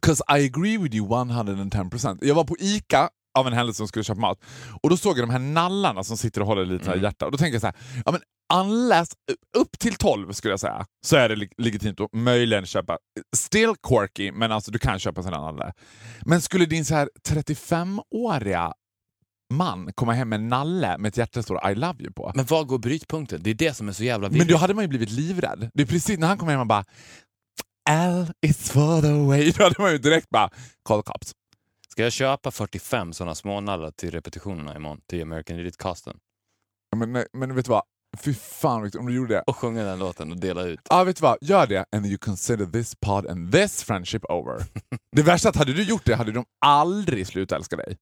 [0.00, 2.18] Cause I agree with you 110%.
[2.22, 4.38] Jag var på ICA av en händelse som skulle köpa mat
[4.82, 7.02] och då såg jag de här nallarna som sitter och håller lite mm.
[7.02, 8.20] Hjärta och då tänkte jag så här, ja men
[8.54, 9.08] unless,
[9.56, 12.98] upp till 12 skulle jag säga, så är det leg- legitimt att möjligen köpa,
[13.36, 15.72] still quirky, men alltså du kan köpa här nalle.
[16.24, 18.72] Men skulle din så här 35-åriga
[19.54, 22.32] man komma hem med en nalle med ett hjärta står I love you på.
[22.34, 23.40] Men var går brytpunkten?
[23.42, 24.50] Det är det som är så jävla Men viktigt.
[24.50, 25.70] då hade man ju blivit livrädd.
[25.74, 26.84] Det är precis när han kommer hem och bara
[27.90, 29.50] L is for the way.
[29.56, 30.50] Då hade man ju direkt bara
[30.84, 31.32] call the cops.
[31.98, 36.16] Ska jag köpa 45 sådana smånallar till repetitionerna imorgon till American Idiot-casten?
[36.90, 37.82] Ja, Men, nej, men vet du vad?
[38.18, 39.42] Fy fan Victor, om du gjorde det.
[39.46, 40.80] Och sjunga den låten och dela ut.
[40.90, 41.38] Ja, vet du vad?
[41.40, 44.62] Gör det and you consider this pod and this friendship over.
[45.16, 47.96] det värsta är att hade du gjort det hade de aldrig slutat älska dig.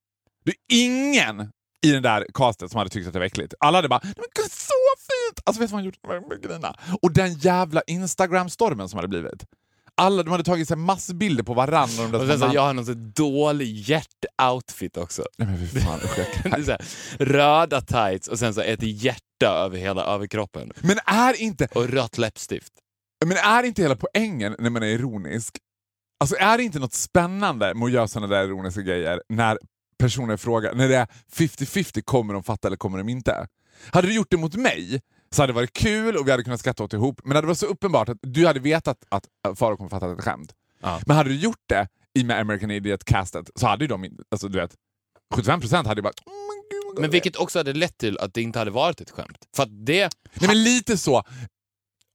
[0.44, 0.56] Det är
[0.87, 1.52] ingen
[1.87, 3.54] i den där castet som hade tyckt att det var äckligt.
[3.61, 5.40] Alla hade bara "Men gud, så fint!
[5.44, 5.98] Alltså vet du vad han gjort?
[7.02, 9.44] Och den jävla Instagram-stormen som hade blivit.
[9.96, 12.04] Alla, de hade tagit sig massbilder på varandra.
[12.04, 15.24] Och Och sen så jag har någon så dålig hjärt-outfit också.
[15.38, 16.00] Nej men fan
[16.44, 16.85] Det är så här,
[17.18, 20.72] röda tights och sen så ett hjärta över hela överkroppen.
[20.80, 22.72] Men är inte Och rött läppstift.
[23.24, 25.56] Men är inte hela poängen när man är ironisk,
[26.20, 29.59] alltså är det inte något spännande med att göra såna där ironiska grejer när
[29.98, 33.46] personer frågar, när det är 50-50, kommer de fatta eller kommer de inte?
[33.92, 35.00] Hade du gjort det mot mig
[35.31, 37.55] så hade det varit kul och vi hade kunnat skratta åt ihop, men det var
[37.55, 39.25] så uppenbart att du hade vetat att
[39.59, 40.55] Farao kommer fatta ett skämt.
[40.83, 41.01] Ja.
[41.07, 44.59] Men hade du gjort det i med American Idiot-castet så hade ju de, alltså du
[44.59, 44.75] vet,
[45.35, 48.71] 75% hade ju bara oh men vilket också hade lett till att det inte hade
[48.71, 49.39] varit ett skämt.
[49.57, 50.11] För att det...
[50.35, 51.23] Nej men lite så.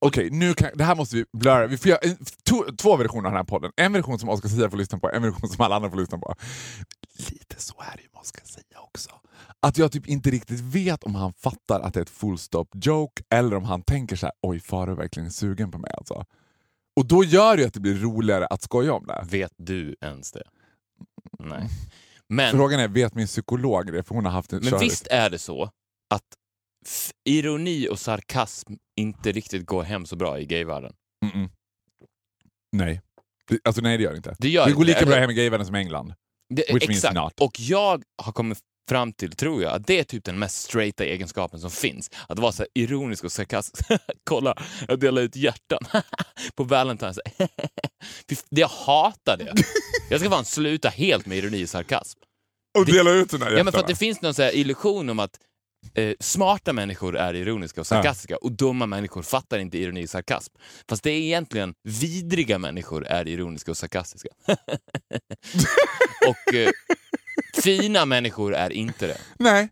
[0.05, 1.67] Okej, nu kan, det här måste vi blurra.
[1.67, 1.99] Vi får göra
[2.43, 3.71] to, två versioner av den här podden.
[3.75, 6.17] En version som Oscar Sia får lyssna på, en version som alla andra får lyssna
[6.17, 6.35] på.
[7.29, 9.09] Lite så är det ju med Oscar Sia också.
[9.59, 12.67] Att jag typ inte riktigt vet om han fattar att det är ett full stop
[12.73, 16.25] joke eller om han tänker så här: oj Farao är verkligen sugen på mig alltså.
[16.95, 19.25] Och då gör det att det blir roligare att skoja om det.
[19.29, 20.43] Vet du ens det?
[21.39, 21.67] Nej.
[22.27, 24.03] Men, Frågan är, vet min psykolog det?
[24.03, 25.71] För hon har haft en men visst är det så
[26.09, 26.23] att
[27.25, 30.93] ironi och sarkasm inte riktigt går hem så bra i gayvärlden?
[31.25, 31.49] Mm-mm.
[32.71, 33.01] Nej.
[33.47, 34.35] Det, alltså nej det gör det inte.
[34.39, 36.13] Det gör Det går inte lika bra hem i gayvärlden som i England.
[36.55, 37.15] Det, Which means exakt.
[37.15, 37.39] not.
[37.39, 38.59] Och jag har kommit
[38.89, 42.09] fram till, tror jag, att det är typ den mest straighta egenskapen som finns.
[42.29, 43.89] Att vara så ironisk och sarkastisk.
[44.23, 44.55] Kolla,
[44.87, 45.79] jag delar ut hjärtan
[46.55, 47.19] på Valentine's.
[48.49, 49.53] Jag hatar det.
[50.09, 52.19] Jag ska fan sluta helt med ironi och sarkasm.
[52.77, 55.09] Och dela ut den här Ja, men för att det finns någon så här illusion
[55.09, 55.37] om att
[55.93, 60.53] eh, smarta människor är ironiska och sarkastiska och dumma människor fattar inte ironi och sarkasm.
[60.89, 64.29] Fast det är egentligen vidriga människor är ironiska och sarkastiska.
[66.27, 66.69] och eh,
[67.63, 69.17] fina människor är inte det.
[69.39, 69.69] Nej.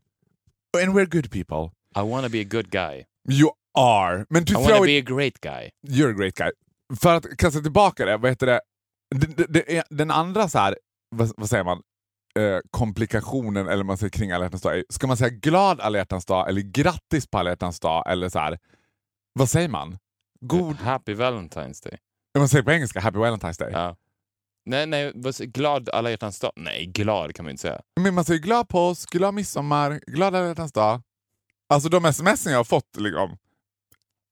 [0.84, 1.72] And we're good people.
[1.96, 3.04] I wanna be a good guy.
[3.30, 4.26] You are.
[4.30, 5.70] Men I wanna be a great guy.
[5.88, 6.52] you're a great guy.
[7.02, 8.62] För att kasta tillbaka det, vad heter det?
[9.16, 10.78] Den, den- den, den andra så här,
[11.16, 11.82] vad, vad säger man?
[12.36, 14.84] Eh, komplikationen eller man säger kring alla hjärtans dag.
[14.90, 18.40] Ska man säga glad alla hjärtans dag eller grattis på alla hjärtans dag eller så
[18.40, 18.60] här,
[19.34, 19.98] vad säger man?
[20.42, 21.98] God, Happy Valentine's Day.
[22.38, 23.72] man säger på engelska Happy Valentine's Day.
[23.72, 23.96] Ja.
[24.66, 26.52] Nej, nej, glad alla hjärtans dag?
[26.56, 27.82] Nej, glad kan man inte säga.
[28.02, 31.02] Men man säger glad påsk, glad midsommar, glad alla hjärtans dag.
[31.70, 33.38] Alltså de sms jag har fått, liksom,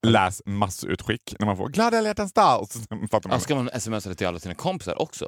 [0.07, 2.61] läs massutskick när man får glad alla hjärtans dag.
[2.61, 3.35] Och så fattar man.
[3.35, 5.27] Ja, ska man smsa det till alla sina kompisar också?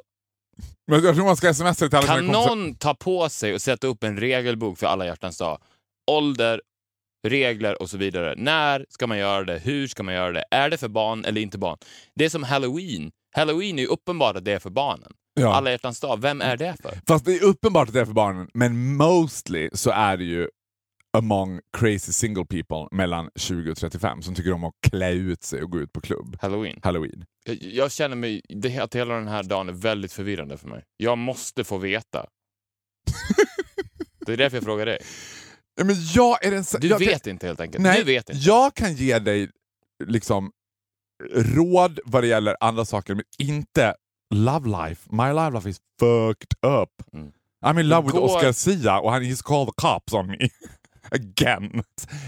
[0.86, 2.56] Men jag tror man ska smsa till alla Kan sina kompisar.
[2.56, 5.58] någon ta på sig och sätta upp en regelbok för alla hjärtans dag?
[6.10, 6.60] Ålder,
[7.28, 8.34] regler och så vidare.
[8.36, 9.58] När ska man göra det?
[9.58, 10.44] Hur ska man göra det?
[10.50, 11.78] Är det för barn eller inte barn?
[12.14, 13.10] Det är som halloween.
[13.36, 15.12] Halloween är ju uppenbart att det är för barnen.
[15.40, 15.54] Ja.
[15.54, 16.98] Alla hjärtans dag, vem är det för?
[17.08, 20.48] Fast det är uppenbart att det är för barnen, men mostly så är det ju
[21.18, 25.62] among crazy single people mellan 20 och 35 som tycker om att klä ut sig
[25.62, 26.36] och gå ut på klubb.
[26.40, 26.80] Halloween.
[26.82, 27.24] Halloween.
[27.44, 30.84] Jag, jag känner mig, det, att hela den här dagen är väldigt förvirrande för mig.
[30.96, 32.26] Jag måste få veta.
[34.26, 34.98] Det är därför jag frågar dig.
[35.82, 37.82] Men jag är den, Du jag vet kan, inte helt enkelt.
[37.82, 38.42] nej, Du vet inte.
[38.42, 39.50] Jag kan ge dig
[40.04, 40.52] liksom
[41.32, 43.94] råd vad det gäller andra saker, men inte
[44.34, 45.08] love life.
[45.12, 46.90] My love life is fucked up.
[47.12, 47.32] Mm.
[47.64, 50.36] I'm in love with går- Oscar Sia och han he's called the cops on me.
[51.10, 51.82] Again.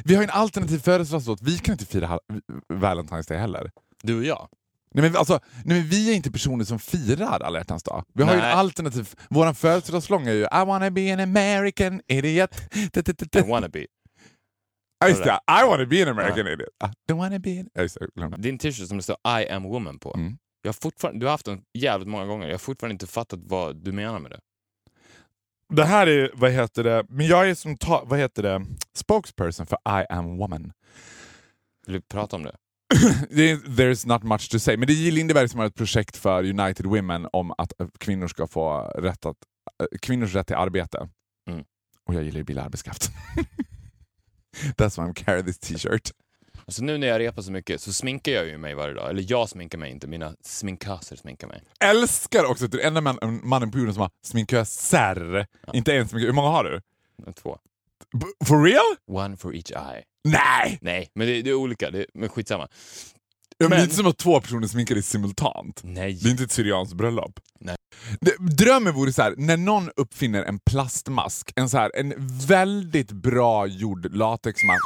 [0.05, 1.43] Vi har ju en alternativ födelsedagslåt.
[1.43, 2.19] Vi kan inte fira
[2.73, 3.71] Valentine's Day heller.
[4.03, 4.49] Du och jag.
[4.95, 8.05] Nej, men alltså, nej, men vi är inte personer som firar alla hjärtans dag.
[8.15, 8.53] Vi har ju Nej.
[8.53, 9.09] en alternativ...
[9.31, 12.51] Vår födelsedagslång är ju I wanna be an American idiot.
[13.37, 13.87] I wanna be.
[15.01, 15.41] Ja, just det.
[15.63, 16.69] I wanna be an American idiot.
[16.85, 17.69] I don't wanna be an...
[17.75, 18.37] Ja, just det.
[18.37, 20.15] Din t-shirt som det står I am woman på.
[20.17, 20.39] Mm.
[20.63, 22.47] Jag har fortfarande, du har haft den jävligt många gånger.
[22.47, 24.41] Jag har fortfarande inte fattat vad du menar med det.
[25.77, 29.67] Det här är, vad heter det, men jag är som, ta, vad heter det, spokesperson
[29.67, 30.73] för I am woman.
[31.87, 32.57] Vill du prata om det?
[33.67, 34.77] There's not much to say.
[34.77, 35.11] Men det är J.
[35.11, 39.27] Lindeberg som har ett projekt för United Women om att eh, kvinnor ska få rätt
[39.27, 39.37] att,
[39.81, 41.09] eh, kvinnors rätt till arbete.
[41.51, 41.65] Mm.
[42.07, 43.11] Och jag gillar ju billig arbetskraft.
[44.77, 46.11] That's why I'm carrying this t-shirt.
[46.67, 49.11] Alltså nu när jag repar så mycket så sminkar jag ju mig varje dag.
[49.11, 51.63] Eller jag sminkar mig inte, mina sminköser sminkar mig.
[51.85, 55.47] Älskar också att du är den enda man, mannen på jorden som har sminköser.
[55.73, 56.27] Inte en sminkör.
[56.27, 56.81] Hur många har du?
[57.33, 57.59] Två.
[58.13, 58.97] B- For real?
[59.25, 60.03] One for each eye.
[60.25, 60.79] Nej!
[60.81, 61.91] Nej, men det, det är olika.
[61.91, 62.69] Det, men skitsamma.
[63.59, 65.81] Ja, men det är inte som att två personer sminkar dig simultant.
[65.85, 66.19] Nej.
[66.23, 67.41] Det är inte ett syrianskt bröllop.
[67.61, 67.77] Nej.
[68.57, 72.15] Drömmen vore så här, när någon uppfinner en plastmask, en, så här, en
[72.47, 74.81] väldigt bra gjord latexmask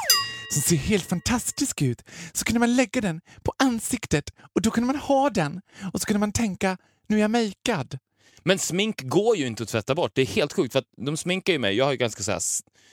[0.53, 4.87] som ser helt fantastisk ut, så kunde man lägga den på ansiktet och då kunde
[4.87, 5.61] man ha den
[5.93, 7.99] och så kunde man tänka, nu är jag makead.
[8.45, 10.13] Men smink går ju inte att tvätta bort.
[10.15, 11.77] Det är helt sjukt för att de sminkar ju mig.
[11.77, 12.43] Jag har ju ganska så här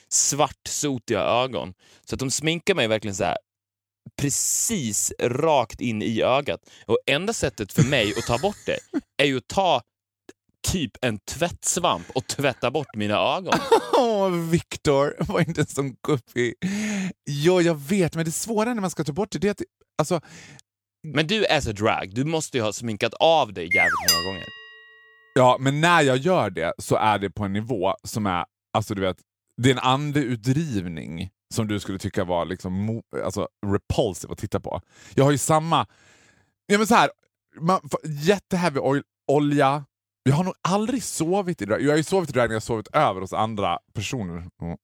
[0.10, 1.74] svartsotiga ögon.
[2.06, 3.38] Så att de sminkar mig verkligen så här
[4.22, 6.62] precis rakt in i ögat.
[6.86, 8.80] Och enda sättet för mig att ta bort det
[9.18, 9.82] är ju att ta
[10.68, 13.54] typ en tvättsvamp och tvätta bort mina ögon.
[13.98, 16.54] Åh, Viktor, var inte en sån guppig.
[17.30, 19.62] Jo, jag vet, men det svåra när man ska ta bort det, det är att...
[19.98, 20.22] Alltså,
[21.08, 22.12] Men du är så drag.
[22.14, 24.46] Du måste ju ha sminkat av dig jävligt många gånger.
[25.36, 28.96] Ja, men när jag gör det så är det på en nivå som är, alltså
[28.96, 29.18] du vet,
[29.62, 34.82] det är en andeutdrivning som du skulle tycka var liksom alltså, repulsive att titta på.
[35.16, 35.88] Jag har ju samma,
[36.66, 37.10] ja men så här,
[37.60, 38.80] man, jätteheavy
[39.28, 39.86] olja,
[40.24, 41.82] jag har nog aldrig sovit i drag.
[41.82, 44.38] Jag har ju sovit i drag när jag sovit över hos andra personer.
[44.38, 44.78] Mm.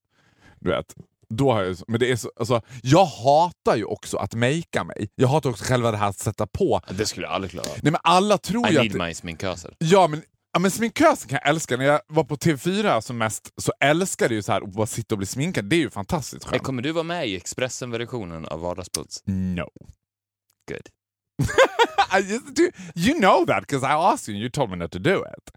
[0.59, 0.95] Du vet.
[1.29, 5.09] Då har jag, men det är så, alltså, jag hatar ju också att makea mig.
[5.15, 6.81] Jag hatar också själva det här att sätta på.
[6.89, 7.77] Det skulle jag aldrig klara av.
[7.81, 9.07] Nej men alla tror I ju need att...
[9.07, 9.75] my sminköser.
[9.77, 10.23] Ja men,
[10.53, 11.77] ja, men sminkösen kan jag älska.
[11.77, 14.87] När jag var på TV4 som mest så älskade jag ju så här att bara
[14.87, 15.65] sitta och bli sminkad.
[15.65, 16.63] Det är ju fantastiskt skönt.
[16.63, 19.23] Kommer du vara med i Expressen-versionen av Vardagspuls?
[19.25, 19.69] No.
[20.67, 20.89] Good.
[22.11, 24.91] I just do, you know that because I asked you and you told me not
[24.91, 25.51] to do it.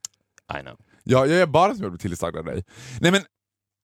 [0.58, 0.76] I know.
[1.04, 2.64] Ja, jag är bara som jag blir tillsagd av dig.
[3.00, 3.22] Nej men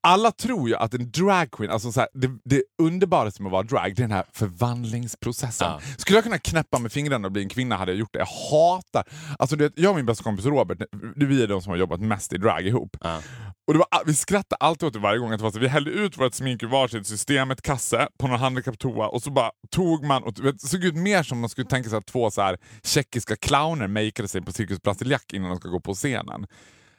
[0.03, 3.63] alla tror ju att en dragqueen, alltså så här, det, det underbara som att vara
[3.63, 5.69] drag, det är den här förvandlingsprocessen.
[5.71, 5.81] Ja.
[5.99, 8.19] Skulle jag kunna knäppa med fingrarna och bli en kvinna hade jag gjort det.
[8.19, 9.05] Jag hatar...
[9.39, 10.79] Alltså du vet, jag och min bästa kompis Robert,
[11.17, 12.97] vi är de som har jobbat mest i drag ihop.
[13.01, 13.23] Ja.
[13.67, 15.33] Och var, vi skrattade alltid åt det varje gång.
[15.33, 18.27] Att det var så, vi hällde ut vårt smink i varsitt system, ett kasse, på
[18.27, 21.67] någon handikapptoa och så bara tog man och vet, såg ut mer som man skulle
[21.67, 25.59] tänka sig att två så här tjeckiska clowner makeade sig på Cirkus Brasiliac innan de
[25.59, 26.47] ska gå på scenen.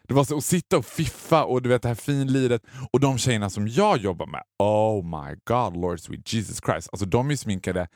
[0.10, 2.62] Det var så att sitta och fiffa och du vet det här finliret.
[2.94, 6.90] Och de tjejerna som jag jobbar med, oh my god Lord sweet Jesus Christ.
[6.92, 7.88] Alltså de är sminkade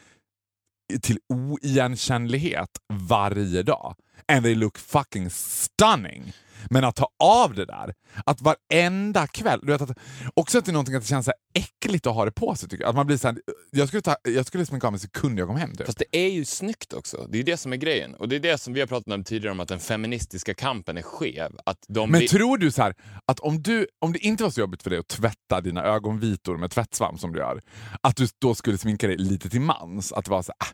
[1.02, 3.96] till oigenkännlighet varje dag.
[4.28, 6.34] And they look fucking stunning.
[6.70, 7.94] Men att ta av det där,
[8.26, 9.98] att varenda kväll, du vet att,
[10.34, 12.70] också att det är någonting att det känns så äckligt att ha det på sig.
[12.70, 12.90] Tycker jag.
[12.90, 13.38] Att man blir så här,
[13.72, 15.76] jag, skulle ta, jag skulle sminka av mig sekund jag kom hem.
[15.76, 15.86] Typ.
[15.86, 17.28] Fast det är ju snyggt också.
[17.30, 18.16] Det är det som är grejen.
[18.16, 20.98] Och det är det som vi har pratat om tidigare om att den feministiska kampen
[20.98, 21.52] är skev.
[21.66, 22.96] Att de Men vill- tror du så här,
[23.26, 26.58] att om, du, om det inte var så jobbigt för dig att tvätta dina ögonvitor
[26.58, 27.62] med tvättsvamp som du gör,
[28.02, 30.12] att du då skulle sminka dig lite till mans?
[30.14, 30.74] Att det var så här, ah,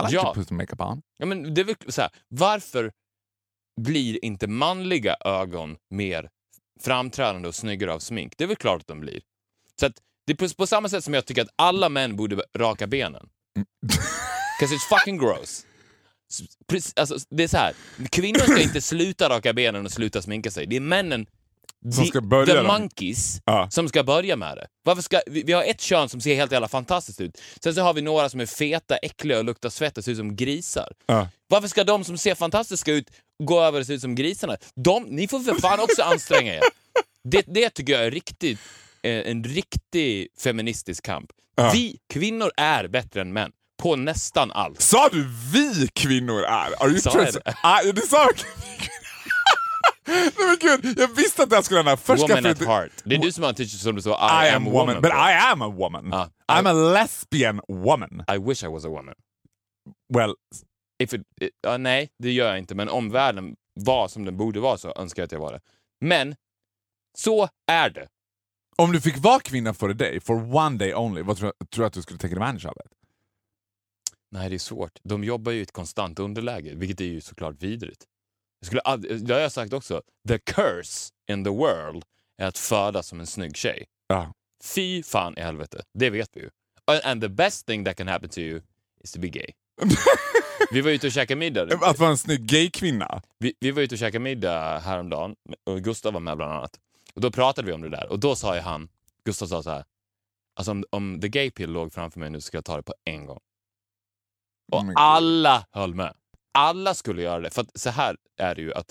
[0.00, 0.22] I like Ja.
[0.22, 1.02] to put makeup on.
[1.18, 2.92] Ja, men det är väl så här, varför
[3.80, 6.28] blir inte manliga ögon mer
[6.80, 8.32] framträdande och snyggare av smink?
[8.36, 9.20] Det är väl klart att de blir.
[9.80, 9.92] Så att
[10.26, 13.28] det är på, på samma sätt som jag tycker att alla män borde raka benen.
[14.60, 15.66] Because it's fucking gross.
[16.96, 17.74] Alltså, det är så här,
[18.10, 20.66] kvinnor ska inte sluta raka benen och sluta sminka sig.
[20.66, 21.26] Det är männen,
[21.92, 22.66] Som ska börja the dem.
[22.66, 23.68] monkeys, Ja.
[23.70, 24.66] som ska börja med det.
[24.84, 27.40] Varför ska, vi, vi har ett kön som ser helt jävla fantastiskt ut.
[27.62, 30.18] Sen så har vi några som är feta, äckliga och luktar svett och ser ut
[30.18, 30.92] som grisar.
[31.06, 31.28] Ja.
[31.48, 33.10] Varför ska de som ser fantastiska ut
[33.42, 34.56] gå över och se ut som grisarna?
[34.76, 36.62] De, ni får för fan också anstränga er.
[37.24, 38.58] Det, det tycker jag är riktigt,
[39.02, 41.30] eh, en riktig feministisk kamp.
[41.56, 41.70] Ja.
[41.74, 43.50] Vi kvinnor är bättre än män
[43.82, 44.80] på nästan allt.
[44.80, 46.82] Sa du vi kvinnor är?
[46.82, 47.54] Are you Sa jag det?
[47.62, 48.28] Ah, du sa
[50.06, 51.96] Nej men gud, jag visste att det här skulle hända.
[51.96, 52.92] Först ska woman jag at för- heart.
[53.04, 55.62] Det är du som har tyckt som du sa I am woman, but I am
[55.62, 56.08] a woman.
[56.12, 56.30] Ja.
[56.52, 58.24] I'm a lesbian woman.
[58.34, 59.14] I wish I was a woman.
[60.14, 60.34] Well,
[60.98, 62.74] If it, it, ja, nej, det gör jag inte.
[62.74, 65.60] Men om världen var som den borde vara så önskar jag att jag var det.
[66.00, 66.34] Men
[67.18, 68.08] så är det.
[68.76, 71.84] om du fick vara kvinna for a day, for one day only, vad tror, du
[71.84, 72.92] att du skulle take advantage of it?
[74.30, 74.98] Nej, det är svårt.
[75.02, 78.04] De jobbar ju i ett konstant underläge, vilket är ju såklart vidrigt.
[78.64, 80.02] Jag skulle, det har jag sagt också.
[80.28, 82.02] The curse in the world
[82.42, 83.84] är att födas som en snygg tjej.
[84.06, 84.32] Ja.
[84.64, 85.82] Fy fan i helvete.
[85.98, 86.50] Det vet vi ju.
[86.90, 88.60] And- And the best thing that can happen to you
[89.04, 89.46] is to be gay.
[90.70, 91.62] vi var ute och käkade middag.
[91.82, 93.22] Att vara en snygg gaykvinna?
[93.38, 95.34] Vi, vi var ute och käkade middag häromdagen
[95.66, 96.80] och Gustav var med bland annat.
[97.14, 98.88] Och Då pratade vi om det där och då sa ju han,
[99.24, 99.84] Gustav sa så här,
[100.56, 102.94] alltså om, om the gay pill låg framför mig nu ska jag ta det på
[103.04, 103.40] en gång.
[104.72, 104.98] Och Oh my God.
[104.98, 106.14] alla höll med.
[106.54, 107.50] Alla skulle göra det.
[107.50, 108.86] För att så här är det ju att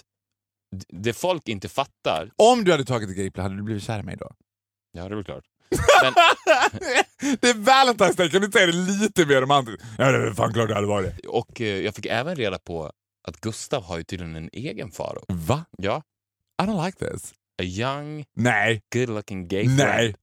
[0.89, 4.03] det folk inte fattar, Om du hade tagit ett gaypill, hade du blivit kär i
[4.03, 4.31] mig då?
[4.91, 5.43] ja det är väl klart.
[6.03, 6.13] Men,
[7.41, 9.83] det är Valentine's Day, kan du inte säga det lite mer romantiskt?
[9.97, 11.25] Ja, det är fan klart det hade varit.
[11.25, 12.91] och eh, jag fick även reda på
[13.27, 15.23] att Gustav har ju tydligen en egen faro.
[15.27, 15.65] Va?
[15.77, 16.01] Ja,
[16.63, 17.31] I don't like this.
[17.61, 19.77] a young, Nej, good looking gay friend.
[19.77, 20.15] nej,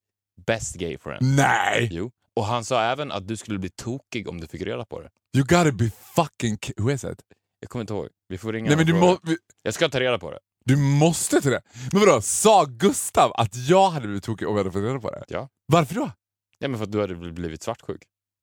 [0.47, 1.37] Best gay friend.
[1.37, 1.89] nej!
[1.93, 2.11] Jo.
[2.37, 5.09] Och han sa även att du skulle bli tokig om du fick reda på det.
[5.37, 6.57] You gotta be fucking...
[6.57, 7.19] ki- Who is it?
[7.61, 8.09] Jag kommer inte ihåg.
[8.29, 10.39] Vi får ringa Nej men du, må, vi- Jag ska ta reda på det.
[10.65, 11.63] du måste till det.
[11.93, 15.11] Men vadå, sa Gustav att jag hade blivit tokig om jag hade fått reda på
[15.11, 15.25] det?
[15.29, 15.49] Ja.
[15.67, 16.11] Varför då?
[16.59, 18.03] Ja, men för att du hade bl- blivit svartsjuk.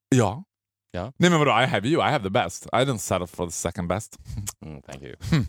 [0.09, 0.43] Ja.
[0.91, 1.13] Ja.
[1.17, 2.65] Nej men vadå, I have you, I have the best.
[2.65, 4.17] I didn't settle for the second best.
[4.65, 5.15] Mm, thank you.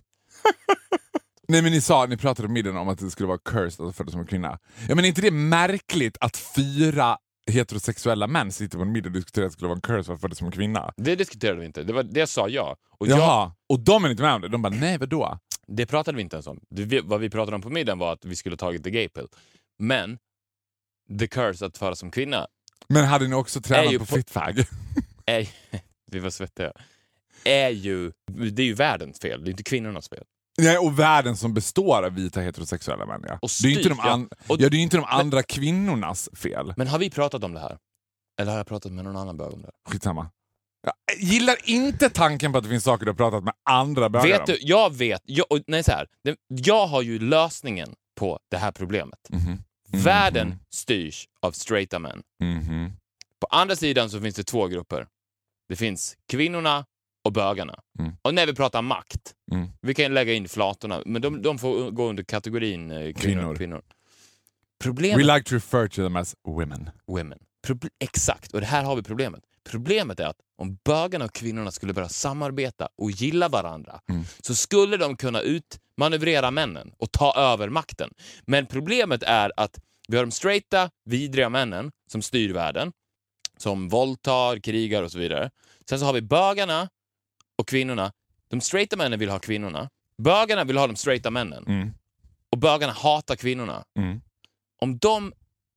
[1.49, 3.97] Nej men ni sa, ni pratade om middagen om att det skulle vara cursed att
[3.97, 4.59] födas som en kvinna.
[4.89, 7.19] Ja men är inte det märkligt att fyra
[7.49, 10.21] heterosexuella män sitter på en middag och diskuterar att det skulle vara en curse att
[10.21, 10.93] födas som en kvinna?
[10.97, 11.83] Det diskuterade vi inte.
[11.83, 12.77] Det, var, det sa jag.
[12.99, 14.49] Och jag, Jaha, och de är inte med om det?
[14.49, 15.39] De bara, nej vadå?
[15.67, 16.61] det pratade vi inte ens om.
[16.71, 19.27] Det, vad vi pratade om på middagen var att vi skulle tagit the gay pill.
[19.79, 20.19] Men
[21.19, 22.47] the curse att födas som kvinna
[22.89, 24.65] Men hade ni också tränat på på- fitfag?
[26.11, 26.73] vi var svettiga.
[27.45, 28.13] Är ju...
[28.27, 29.45] Det är ju världens fel.
[29.45, 30.25] Det är inte kvinnornas fel.
[30.59, 33.25] Nej, och världen som består av vita heterosexuella män.
[33.29, 33.39] Ja.
[33.43, 34.11] Och det är ju inte de, ja.
[34.11, 36.75] an- Och- ja, det är inte de andra kvinnornas fel.
[36.77, 37.79] Men har vi pratat om det här?
[38.41, 39.71] Eller har jag pratat med någon annan bög om det?
[39.91, 40.31] Skitsamma.
[40.83, 44.27] Jag gillar inte tanken på att det finns saker du har pratat med andra bögar
[44.27, 44.45] Vet om.
[44.47, 45.23] du, jag vet...
[45.25, 46.07] Jag, och- nej, så här.
[46.25, 49.19] Det, jag har ju lösningen på det här problemet.
[49.29, 49.59] Mhm.
[50.03, 52.23] Världen styrs av straighta män.
[52.43, 52.93] Mhm.
[53.41, 55.07] På andra sidan så finns det två grupper.
[55.69, 56.85] Det finns kvinnorna
[57.29, 57.75] och bögarna.
[57.99, 58.13] Mm.
[58.23, 59.69] Och när vi pratar makt, Mm.
[59.81, 63.15] vi kan lägga in flatorna, men de, de får gå under kategorin eh, kvinnor.
[63.15, 63.55] Kvinnor.
[63.57, 63.83] kvinnor.
[64.83, 65.19] Problemet...
[65.19, 66.91] We like to refer to them as women.
[67.07, 67.39] women.
[67.67, 69.41] Proble- Exakt, och det här har vi problemet.
[69.71, 74.25] Problemet är att om bögarna och kvinnorna skulle börja samarbeta och gilla varandra Mm.
[74.41, 78.11] så skulle de kunna utmanövrera männen och ta över makten.
[78.47, 82.93] Men problemet är att vi har de straighta, vidriga männen som styr världen,
[83.57, 85.51] som våldtar, krigar och så vidare.
[85.89, 86.89] Sen så har vi bögarna
[87.59, 88.13] och kvinnorna.
[88.49, 89.91] De straighta männen vill ha kvinnorna.
[90.23, 91.65] Bögarna vill ha de straighta männen.
[91.67, 91.91] Mm.
[92.53, 94.21] Och bögarna hatar kvinnorna Mm.
[94.81, 95.33] om de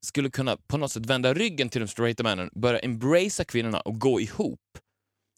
[0.06, 4.00] skulle kunna på något sätt vända ryggen till de straighta männen, börja embracea kvinnorna och
[4.00, 4.60] gå ihop,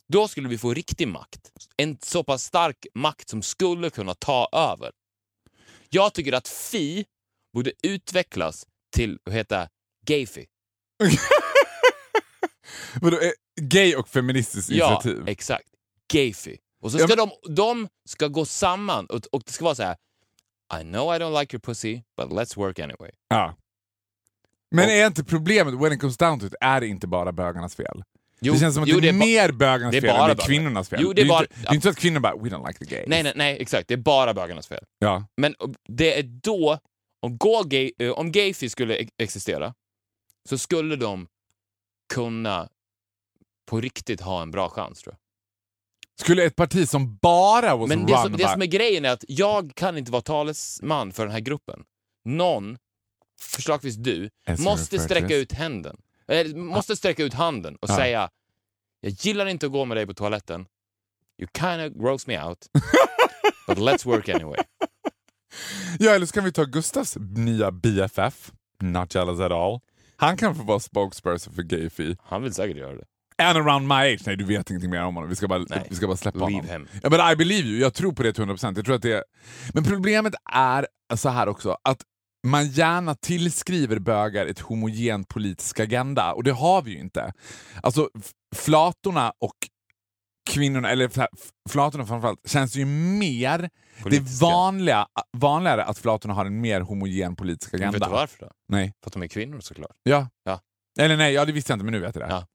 [0.08, 1.50] då skulle vi få riktig makt.
[1.76, 4.92] En så pass stark makt som skulle kunna ta över.
[5.90, 7.04] Jag tycker att Fi
[7.54, 9.68] borde utvecklas till att heta
[10.06, 10.46] Gayfi.
[13.00, 13.30] Vadå, eh,
[13.60, 15.28] gay och feministiskt Ja, initiativ?
[15.28, 15.68] exakt.
[16.14, 16.58] Gayfi.
[16.82, 19.82] Och så Ja, ska de, de ska gå samman och, och det ska vara så
[19.82, 19.96] här.
[20.80, 23.10] I know I don't like your pussy, but let's work anyway.
[23.28, 23.54] Ja.
[24.70, 27.32] Men Och- är inte problemet, when it comes down to it, är det inte bara
[27.32, 28.02] bögarnas fel?
[28.40, 30.16] Jo, det känns som att jo, det är, ba- mer bögarnas det är fel än
[30.16, 30.42] det är bögarna.
[30.46, 30.98] kvinnornas fel.
[31.02, 32.66] Jo, det är ju bara- inte, det är inte så att kvinnor bara “we don't
[32.66, 33.08] like the gays”.
[33.08, 33.88] Nej, nej, nej, exakt.
[33.88, 34.84] Det är bara bögarnas fel.
[34.98, 35.26] Ja.
[35.36, 35.54] Men
[35.88, 36.78] det är då,
[37.22, 39.74] om, gå gay, eh, om Gayfi skulle e- existera,
[40.48, 41.28] så skulle de
[42.14, 42.68] kunna
[43.66, 45.18] på riktigt ha en bra chans tror jag.
[46.20, 49.24] Skulle ett parti som bara was Men det som, det som är grejen är att
[49.28, 51.84] jag kan inte vara talesman för den här gruppen.
[52.24, 52.78] Någon,
[53.40, 55.96] förslagsvis du, As måste sträcka ut händen.
[56.28, 57.96] Eller, måste sträcka ut handen och Ja.
[57.96, 58.30] säga
[59.00, 60.66] jag gillar inte att gå med dig på toaletten.
[61.38, 62.58] You kind of gross me out.
[63.66, 64.58] But let's work anyway.
[65.98, 69.80] Ja, eller så kan vi ta Gustavs nya BFF, Not jealous at all.
[70.16, 72.16] Han kan få vara spokesperson för Gayfi.
[72.22, 73.04] Han vill säkert göra det.
[73.42, 74.20] And around my age.
[74.26, 75.30] Nej, du vet ingenting mer om honom.
[75.30, 75.86] Vi ska bara, Nej.
[75.90, 76.70] vi ska bara släppa Leave honom.
[76.70, 76.88] him.
[77.02, 77.80] Ja, men I believe you.
[77.80, 78.72] Jag tror på det till 100%.
[78.76, 79.24] Jag tror att det är...
[79.72, 82.02] Men problemet är så här också, att
[82.46, 87.32] man gärna tillskriver bögar ett homogen politisk agenda, och det har vi ju inte.
[87.82, 88.08] Alltså,
[88.56, 89.54] flatorna och
[90.50, 91.10] kvinnorna, eller
[91.68, 93.58] flatorna framförallt, känns ju mer...
[93.58, 93.68] Det
[94.00, 94.46] är Politiska.
[94.46, 97.98] vanliga, vanligare att flatorna har en mer homogen politisk Men agenda.
[97.98, 98.50] Vet du varför då?
[98.68, 98.92] Nej.
[99.02, 99.96] För att de är kvinnor såklart.
[100.02, 100.28] Ja.
[100.44, 100.60] Ja.
[101.00, 102.30] Eller nej, ja, det visste jag inte, men nu vet jag det.
[102.34, 102.46] Ja.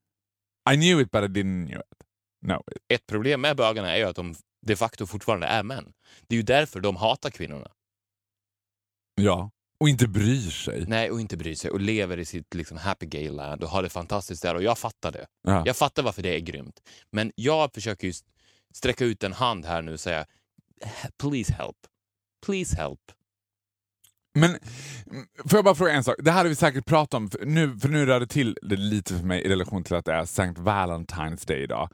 [0.73, 2.03] I knew it but I didn't knew it.
[2.41, 2.63] No.
[2.93, 5.93] Ett problem med bögarna är ju att de de facto fortfarande är män.
[6.27, 7.71] Det är ju därför de hatar kvinnorna.
[9.15, 9.51] Ja.
[9.79, 10.86] Och inte bryr sig.
[10.88, 13.84] Nej, och inte bryr sig och lever i sitt liksom, happy gay land och har
[13.84, 15.27] det fantastiskt där och jag fattar det.
[15.41, 15.63] Ja.
[15.65, 16.79] Jag fattar varför det är grymt.
[17.12, 18.13] Men jag försöker ju
[18.73, 20.25] sträcka ut en hand här nu och säga
[21.17, 21.77] please help.
[22.45, 23.12] Please help.
[24.36, 24.58] Men
[25.50, 26.15] får jag bara fråga en sak?
[26.20, 28.76] Det här har vi säkert pratat om, för nu, för nu rör det till det
[28.76, 30.44] lite för mig i relation till att det är St.
[30.44, 31.89] Valentine's Day idag.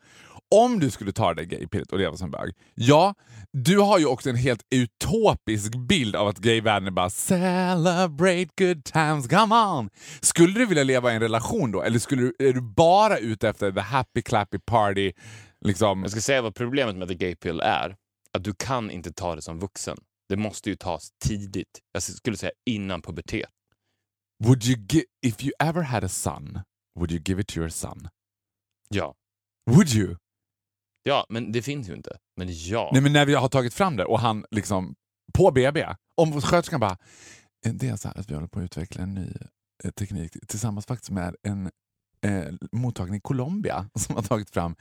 [0.56, 3.15] Om du skulle ta det där gaypillet och leva som bög, ja,
[3.52, 8.84] du har ju också en helt utopisk bild av att gayvärlden är bara “celebrate good
[8.84, 9.89] times, come on”.
[10.21, 13.50] Skulle du vilja leva i en relation då, eller skulle du, är du bara ute
[13.50, 15.12] efter the happy clappy party?
[15.65, 16.02] Liksom?
[16.02, 17.95] Jag ska säga vad problemet med the gaypill är.
[18.34, 19.98] Att du kan inte ta det som vuxen.
[20.29, 21.79] Det måste ju tas tidigt.
[21.91, 23.49] Jag skulle säga innan pubertet.
[24.43, 24.77] Would you
[25.25, 26.59] if you ever had a son,
[26.99, 28.07] would you give it to your son?
[28.89, 29.15] Ja.
[29.71, 30.17] Would you?
[31.03, 32.17] Ja, men det finns ju inte.
[32.35, 32.89] Men ja.
[32.93, 34.95] Nej men när vi har tagit fram det och han liksom
[35.33, 35.85] på BB,
[36.21, 36.97] om sköterskan bara
[37.73, 39.33] det är så här att vi håller på att utveckla en ny
[39.83, 41.71] eh, teknik tillsammans faktiskt med en
[42.25, 44.75] eh, mottagning i Colombia som har tagit fram,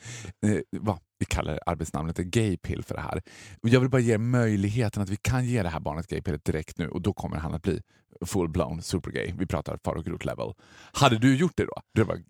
[0.47, 3.23] eh, vad vi kallar arbetsnamnet gaypill för det här.
[3.63, 6.79] Och jag vill bara ge möjligheten att vi kan ge det här barnet gaypillet direkt
[6.79, 7.81] nu och då kommer han att bli
[8.21, 9.33] full-blown supergay.
[9.39, 10.53] Vi pratar far och grot level.
[10.93, 11.75] Hade du gjort det då?
[11.95, 12.23] Det var,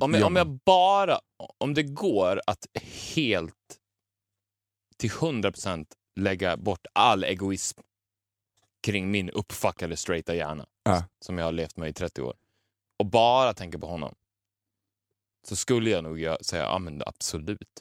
[0.00, 1.18] Om jag, om jag bara...
[1.58, 2.66] Om det går att
[3.14, 3.54] helt
[4.96, 5.86] till 100%
[6.20, 7.80] lägga bort all egoism
[8.86, 11.04] kring min uppfuckade straighta hjärna Ja.
[11.24, 12.34] som jag har levt med i 30 år
[12.98, 14.14] och bara tänka på honom
[15.46, 17.80] så skulle jag nog säga ja, men absolut.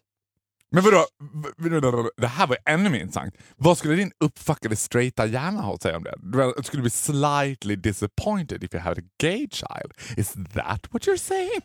[0.71, 3.35] Men vadå, det här var ännu mer intressant.
[3.56, 6.15] Vad skulle din uppfuckade straighta hjärna ha att säga om det?
[6.58, 10.17] Du skulle bli slightly disappointed if you had a gay child.
[10.17, 11.62] Is that what you're saying?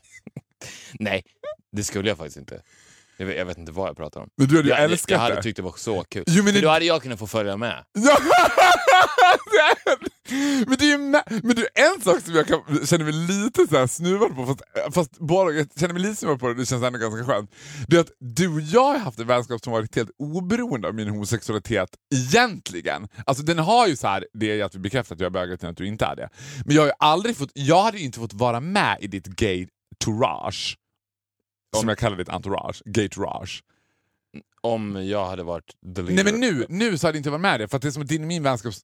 [0.98, 1.22] Nej,
[1.72, 2.62] det skulle jag faktiskt inte.
[3.20, 4.28] Jag vet, jag vet inte vad jag pratar om.
[4.36, 5.42] Men du hade Jag, jag, älskat jag hade det.
[5.42, 6.24] tyckt det var så kul.
[6.26, 7.84] Jo, men det- då hade jag kunnat få följa med.
[10.66, 10.98] Men, det är
[11.46, 14.62] men du, en sak som jag kan, känner mig lite så här snuvad på, fast,
[14.94, 17.50] fast bara, jag känner mig lite snuvad på det, det känns ändå ganska skönt.
[17.88, 20.94] Det är att du och jag har haft en vänskap som varit helt oberoende av
[20.94, 23.08] min homosexualitet egentligen.
[23.26, 25.52] Alltså den har ju så här, det är att vi bekräftar att jag är bög
[25.68, 26.28] att du inte är det.
[26.66, 29.66] Men jag har ju aldrig fått, jag hade inte fått vara med i ditt gay
[30.04, 30.76] tourage.
[31.76, 33.62] Som jag kallar ditt entourage, gate rage.
[34.60, 35.64] Om jag hade varit
[35.94, 36.14] the leader.
[36.14, 37.92] Nej men nu, nu så hade jag inte varit med det, för att det är
[37.92, 38.74] som att din och min vänskap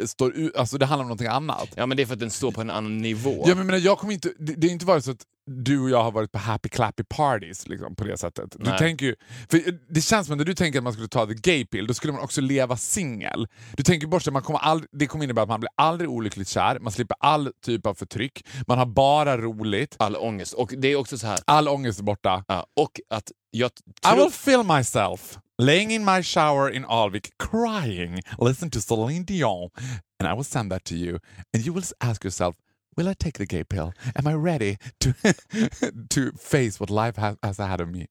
[0.00, 1.68] eh, står ut, alltså det handlar om någonting annat.
[1.76, 3.44] Ja men det är för att den står på en annan nivå.
[3.46, 6.02] Ja, men, jag kommer inte, det, det har inte varit så att du och jag
[6.02, 8.56] har varit på happy clappy parties liksom, på det sättet.
[8.58, 9.14] Du tänker ju,
[9.50, 11.86] för det känns som att när du tänker att man skulle ta the gay pill,
[11.86, 13.46] då skulle man också leva singel.
[13.76, 16.48] Du tänker bort att man kommer aldrig, det kommer innebära att man blir aldrig olyckligt
[16.48, 20.52] kär, man slipper all typ av förtryck, man har bara roligt, All ångest.
[20.52, 22.44] Och det är också så här, all ångest är borta.
[22.48, 23.70] ja, och att jag
[24.12, 29.70] I will feel myself laying in my shower in Alvik crying, listen to Celine Dion,
[30.18, 31.20] and I will send that to you.
[31.54, 32.56] And you will ask yourself,
[32.96, 33.92] will I take the gay pill?
[34.16, 35.14] Am I ready to,
[36.10, 38.06] to face what life has, has ahead of me?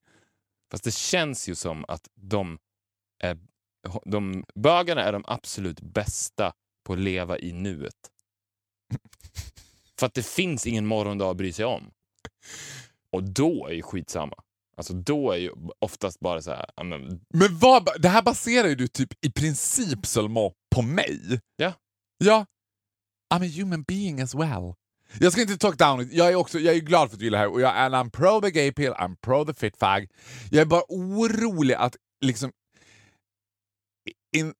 [0.70, 2.58] Fast det känns ju som att de,
[3.22, 3.38] är,
[4.04, 6.52] de bögarna är de absolut bästa
[6.84, 7.94] på att leva i nuet.
[9.98, 11.90] För att det finns ingen morgondag att bry sig om.
[13.10, 14.34] Och då är ju skitsamma.
[14.76, 17.20] Alltså då är ju oftast bara så här, ja, men,
[17.58, 21.40] vad, det här baserar ju du typ i princip Selma på mig.
[21.56, 21.72] Ja.
[22.18, 22.46] Ja.
[23.34, 24.74] I'm a human being as well.
[25.20, 26.12] Jag ska inte talk down it.
[26.12, 27.94] Jag är, också, jag är glad för att du gillar det här och jag, and
[27.94, 30.08] I'm pro the gay pill, I'm pro the fit fag.
[30.50, 32.52] Jag är bara orolig att liksom
[34.36, 34.54] in,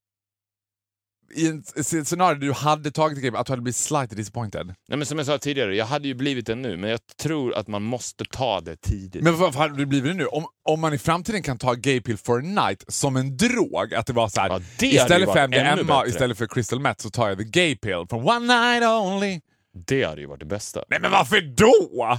[1.35, 4.66] i s- scenario där du hade tagit gay pill, att du hade blivit slightly disappointed.
[4.89, 7.55] nej, men som jag sa tidigare, jag hade ju blivit det nu, men jag tror
[7.55, 9.22] att man måste ta det tidigt.
[9.22, 10.26] Men vad hade du blivit det nu?
[10.26, 13.95] Om, om man i framtiden kan ta gay pill for a night som en drog,
[13.95, 15.39] att det var så här, Ja, det istället för
[15.76, 18.39] MDMA, istället för crystal meth så tar jag the gay pill from one
[18.72, 19.41] night only.
[19.87, 20.85] Det hade ju varit det bästa.
[20.91, 22.18] Nej men varför då?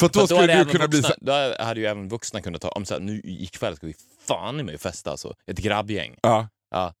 [0.00, 1.24] För då För skulle du kunna bli vuxna, så...
[1.58, 3.94] Då hade ju även vuxna kunnat ta, om så här, nu ikväll ska vi
[4.28, 5.34] fan i mig festa alltså.
[5.46, 6.16] Ett grabbgäng.
[6.22, 6.48] Ja.
[6.70, 6.94] Ja.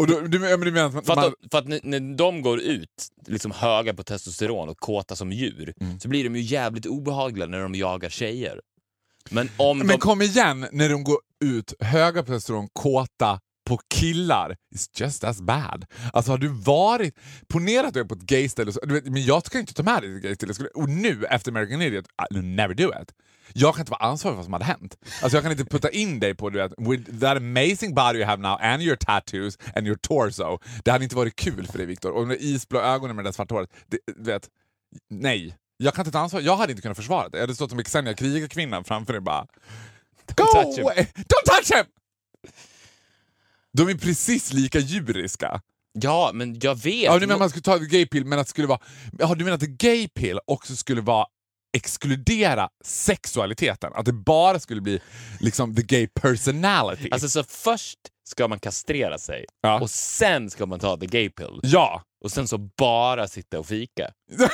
[0.00, 2.16] Och då, du, men du menar att man, För att, man, för att när, när
[2.16, 6.00] de går ut liksom höga på testosteron och kåta som djur Mm.
[6.00, 8.60] så blir de ju jävligt obehagliga när de jagar tjejer.
[9.30, 9.98] Men om men de...
[9.98, 13.40] kom igen, när de går ut höga på testosteron, kåta
[13.70, 15.84] på killar, it's just as bad.
[16.12, 17.14] Alltså har du varit,
[17.48, 19.82] ponera att du är på ett gayställe, så- du vet, men jag ska inte ta
[19.82, 23.12] med dig till ett gayställe, och nu efter American Idiot, I'll never do it.
[23.52, 24.96] Jag kan inte vara ansvarig för vad som hade hänt.
[25.22, 28.26] Alltså jag kan inte putta in dig på du vet, with that amazing body you
[28.26, 30.58] have now and your tattoos and your torso.
[30.84, 32.10] Det hade inte varit kul för dig Viktor.
[32.10, 33.70] Och de isblå ögonen med det svarta håret.
[33.86, 34.48] Det, du vet,
[35.10, 35.56] nej.
[35.76, 36.40] Jag kan inte ta ansvar.
[36.40, 37.36] Jag hade inte kunnat försvara det.
[37.38, 39.46] Jag hade stått som Xenia, krigarkvinnan framför dig bara
[40.36, 40.84] Go touch him.
[40.86, 40.96] away!
[41.16, 41.84] Don't touch him!
[43.76, 45.60] De är precis lika djuriska.
[45.92, 47.02] Ja, men jag vet.
[47.04, 48.80] Ja, du menar man skulle ta gay pill, men att det skulle vara...
[49.18, 51.26] Ja, du menar att gay pill också skulle vara
[51.76, 53.92] exkludera sexualiteten?
[53.94, 55.00] Att det bara skulle bli
[55.40, 57.08] liksom the gay personality?
[57.10, 57.98] Alltså så först
[58.28, 59.80] ska man kastrera sig Ja.
[59.80, 61.60] och sen ska man ta the gay pill.
[61.62, 62.02] ja!
[62.24, 64.10] Och sen så bara sitta och fika.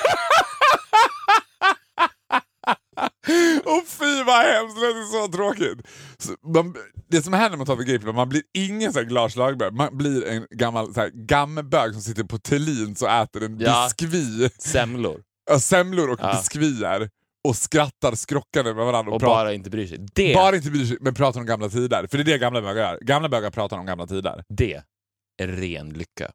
[3.65, 5.87] Och fy vad hemskt, det är så tråkigt.
[6.19, 6.75] Så man,
[7.09, 9.73] det som händer när man tar gay pill, man blir ingen så här Lars Lagerbäck,
[9.73, 13.89] man blir en gammal så här, gammebög som sitter på Thulins och äter en Ja.
[13.99, 15.21] biskvi, Semlor.
[15.51, 16.33] ja, semlor och Ja.
[16.33, 17.11] biskvier
[17.49, 19.99] och skrattar skrockande med varandra och, Och bara inte bryr sig.
[20.15, 22.07] Det, Bara inte bryr sig, men pratar om gamla tider.
[22.11, 22.99] För det är det gamla bögar gör.
[23.01, 24.45] Gamla bögar pratar om gamla tider.
[24.49, 24.83] det
[25.43, 26.31] är ren lycka.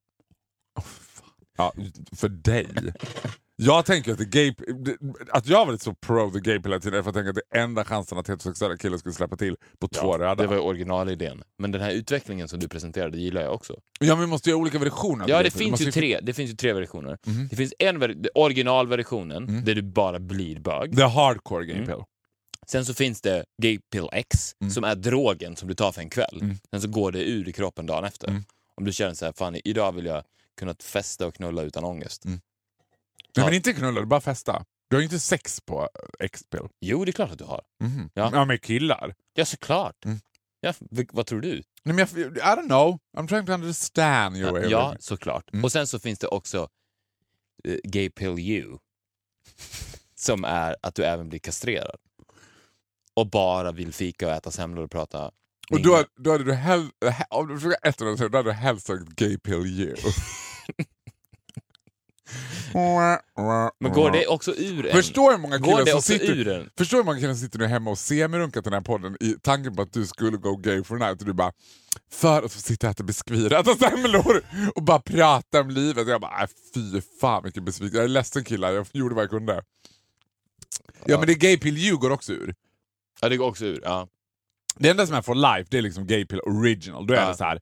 [1.57, 1.73] Ja,
[2.15, 2.67] för dig.
[3.63, 4.53] Jag tänker att, gay,
[5.31, 7.35] att jag har varit så pro the gay hela tiden är för att tänker att
[7.35, 10.35] det är enda chansen att heterosexuella killar skulle släppa till på två röda.
[10.35, 11.43] det var ju originalidén.
[11.59, 13.75] Men den här utvecklingen som du presenterade gillar jag också.
[13.99, 15.25] Ja, men vi måste göra olika versioner.
[15.29, 17.17] Ja, det finns, måste ju tre, det finns ju tre versioner.
[17.25, 17.47] Mhm.
[17.49, 19.65] Det finns en ver- originalversionen, Mm.
[19.65, 20.97] där du bara blir bög.
[20.97, 21.87] The hardcore gay Mm.
[21.87, 22.03] pill.
[22.67, 24.71] Sen så finns det Gay Pill X, Mm.
[24.71, 26.37] som är drogen som du tar för en kväll.
[26.41, 26.55] Mm.
[26.71, 28.27] Sen så går det ur i kroppen dagen efter.
[28.29, 28.43] Mm.
[28.77, 30.23] Om du känner så här, fan idag vill jag
[30.59, 32.25] kunna festa och knulla utan ångest.
[32.25, 32.39] Mm.
[33.37, 34.65] Nej, men inte knulla, bara festa.
[34.89, 36.67] Du har ju inte sex på X-pill.
[36.81, 37.61] Jo, det är klart att du har.
[37.83, 38.09] Mhm.
[38.13, 38.29] Ja.
[38.33, 39.15] ja, med killar.
[39.33, 40.05] Ja, såklart.
[40.05, 40.19] Mm.
[40.61, 40.73] Ja,
[41.11, 41.63] vad tror du?
[41.83, 42.99] Nej, men jag, I don't know.
[43.17, 45.53] I'm trying to understand your way Ja, ja såklart.
[45.53, 45.63] Mm.
[45.63, 46.69] Och sen så finns det också
[47.63, 48.77] eh, Gay Pill U.
[50.15, 51.95] som är att du även blir kastrerad.
[53.13, 55.31] Och bara vill fika och äta semlor och prata.
[55.71, 56.91] Och då, då hade du hellre,
[57.29, 59.95] om du frågar ett av dem, då hade du helst sagt gay pill you.
[63.79, 64.91] Men går det också ur en?
[64.95, 67.97] Förstår hur många killar som sitter, förstår hur många killar som sitter nu hemma och
[67.97, 71.25] semirunkat den här podden i tanken på att du skulle go gay for night och
[71.27, 71.51] du bara
[72.11, 74.41] för att få sitta och äta biskvit, äta semlor
[74.75, 76.07] och bara prata om livet.
[76.07, 77.97] Jag bara, äh, fy fan vilken besvikelse.
[77.97, 79.61] Jag är ledsen killar, jag gjorde vad jag kunde.
[81.05, 82.55] Ja, men det är gaypill you går också ur.
[83.21, 83.79] Ja, det går också ur.
[83.83, 84.07] Ja.
[84.77, 87.07] Det enda som är for life det är liksom gaypill original.
[87.07, 87.27] Då är Ja.
[87.27, 87.59] det så här.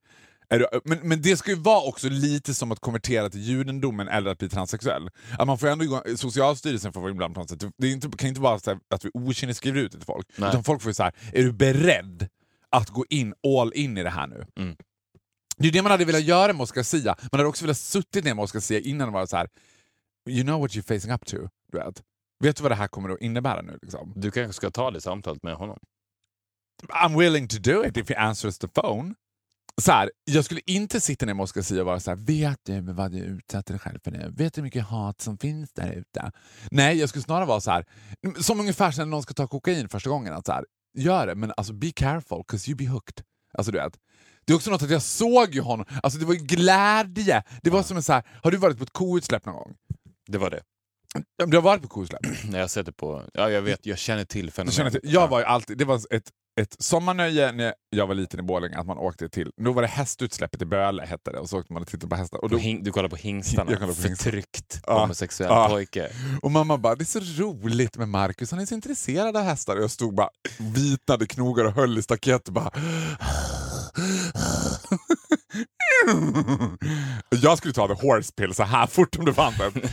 [0.49, 4.07] Är du, men, men det ska ju vara också lite som att konvertera till judendomen
[4.07, 5.09] eller att bli transsexuell.
[5.39, 7.73] Att man får ändå gå, Socialstyrelsen får inblandad på något sätt.
[7.77, 10.27] Det inte, kan inte vara här att vi okynnes skriver ut det till folk.
[10.35, 10.49] Nej.
[10.49, 12.27] Utan folk får ju så här, är du beredd
[12.69, 14.45] att gå in all in i det här nu?
[14.57, 14.75] Mm.
[15.57, 17.15] Det är det man hade velat göra med Oscar Sia.
[17.31, 19.49] Man hade också velat suttit ner med Oscar Sia innan och vara så här.
[20.29, 21.37] You know what you're facing up to.
[21.71, 22.03] Du vet.
[22.39, 23.79] vet du vad det här kommer att innebära nu?
[23.81, 24.13] Liksom?
[24.15, 25.79] Du kanske ska ta det samtalet med honom.
[26.87, 29.13] I'm willing to do it if he answers the phone.
[29.79, 32.59] Så här, jag skulle inte sitta ner med Oscar Sia och vara så här, vet
[32.63, 34.33] du vad du utsätter dig själv för nu?
[34.37, 36.31] Vet du hur mycket hat som finns där ute?
[36.71, 37.85] Nej, jag skulle snarare vara så här,
[38.39, 40.33] som ungefär när någon ska ta kokain första gången.
[40.33, 40.65] Att så här,
[40.97, 43.23] gör det, men alltså be careful, cause you be hooked.
[43.53, 43.93] Alltså du vet.
[44.45, 47.43] Det är också något att jag såg ju honom, alltså det var ju glädje.
[47.63, 49.75] Det var som en så här, har du varit på ett koutsläpp någon gång?
[50.27, 50.61] Det var det.
[51.47, 52.21] Du har varit på koutsläpp?
[52.49, 53.23] När jag sätter på...
[53.33, 53.85] Ja, jag vet.
[53.85, 54.75] Jag känner till Jag, fenomenet.
[54.75, 56.29] känner till, jag var alltid, det var ett,
[56.61, 59.87] ett sommarnöje när jag var liten i Borlänge, att man åkte till, då var det
[59.87, 62.37] hästutsläppet i Böle hette det, och så åkte man och tittade på hästar.
[62.43, 63.71] Och, då, hing, du kollar på hingstarna.
[63.71, 64.15] Jag kollar på hingstarna.
[64.31, 64.99] Förtryckt Ja.
[65.01, 65.67] homosexuell Ja.
[65.69, 66.09] pojke.
[66.41, 69.75] och mamma bara, det är så roligt med Marcus, han är så intresserad av hästar.
[69.77, 72.71] Och jag stod bara vitnade knogar och höll i staketet bara...
[77.29, 79.71] jag skulle ta the horse pill så här fort om det fanns en.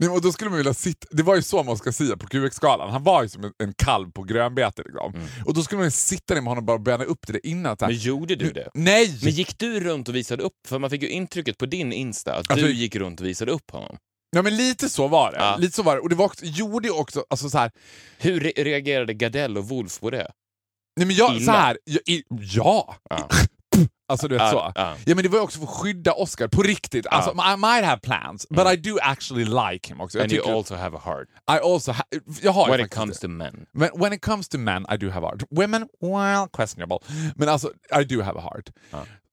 [0.00, 2.26] Nej, och då skulle man vilja sitta, det var ju så man ska säga på
[2.26, 4.82] QX-skalan, han var ju som en, en kalv på grönbete.
[4.86, 5.14] Liksom.
[5.46, 7.76] Och då skulle man ju sitta ner med honom och bara börja upp det innan.
[7.80, 8.68] Här, Men gjorde du det?
[8.74, 9.18] Nej!
[9.22, 10.52] Men gick du runt och visade upp?
[10.68, 13.52] För man fick ju intrycket på din Insta att Alltså- du gick runt och visade
[13.52, 13.96] upp honom.
[14.36, 15.38] Ja men lite så var det.
[15.38, 15.56] Ja.
[15.56, 16.00] Lite så var det.
[16.00, 17.70] Och det var också, gjorde också, alltså så här,
[18.18, 20.30] Hur re reagerade Gardell och Wolf på det?
[20.96, 21.52] nej men jag, Illa.
[21.52, 22.96] så här, jag, i, ja!
[23.10, 23.28] Ja.
[24.10, 24.72] Alltså du vet Ja, så.
[24.74, 24.94] ja.
[25.04, 27.06] Ja men det var också för att skydda Oscar, på riktigt.
[27.06, 30.18] Alltså, I might have plans, but I do actually like him också.
[30.18, 31.28] Jag And you also have a heart.
[31.50, 32.04] I also ha,
[32.42, 33.26] jag har When it comes det.
[33.26, 33.66] to men.
[33.72, 35.42] When, when it comes to men, I do have a heart.
[35.50, 36.98] Women, well, questionable.
[37.36, 38.70] Men alltså, I do have a heart.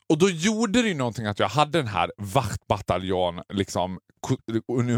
[0.10, 4.00] Och då gjorde det ju någonting att jag hade den här vaktbataljon liksom,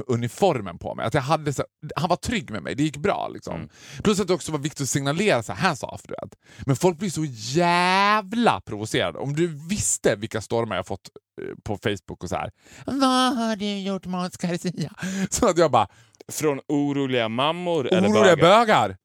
[0.08, 1.06] uniformen på mig.
[1.06, 1.64] Att jag hade så,
[1.96, 3.28] han var trygg med mig, det gick bra.
[3.34, 3.56] Liksom.
[3.56, 3.70] Mm.
[4.04, 6.02] Plus att det också var viktigt att signalera så här, hands off.
[6.04, 6.36] Du vet.
[6.66, 7.26] Men folk blir så
[7.60, 9.20] jävla provocerade.
[9.20, 11.10] Om du visste vilka stormar jag fått
[11.42, 12.52] eh, på Facebook och så här.
[12.86, 14.94] Vad har du gjort med Oscar Sia?
[15.30, 15.88] Så att jag bara,
[16.32, 18.98] Från oroliga mammor eller oroliga bögar?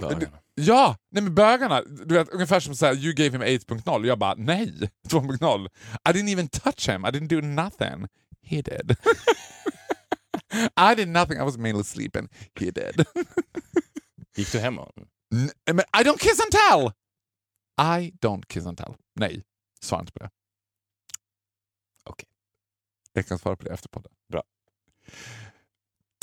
[0.00, 0.45] bögar.
[0.60, 1.82] Ja, nej men bögarna.
[1.82, 4.00] Du vet, ungefär som såhär, you gave him 8.0.
[4.00, 4.72] Och jag bara, nej,
[5.08, 5.68] 2.0.
[6.08, 8.06] I didn't even touch him, I didn't do nothing.
[8.42, 8.90] He did.
[10.76, 12.28] I did nothing, I was mainly sleeping.
[12.54, 13.04] He did.
[14.36, 15.08] Gick du hem honom?
[15.66, 16.92] Men I don't kiss and tell!
[17.78, 18.94] I don't kiss and tell.
[19.14, 19.42] Nej,
[19.80, 20.30] svara inte på det.
[22.04, 22.28] Okej.
[23.12, 24.12] Jag kan svara på det efter podden.
[24.32, 24.42] Bra.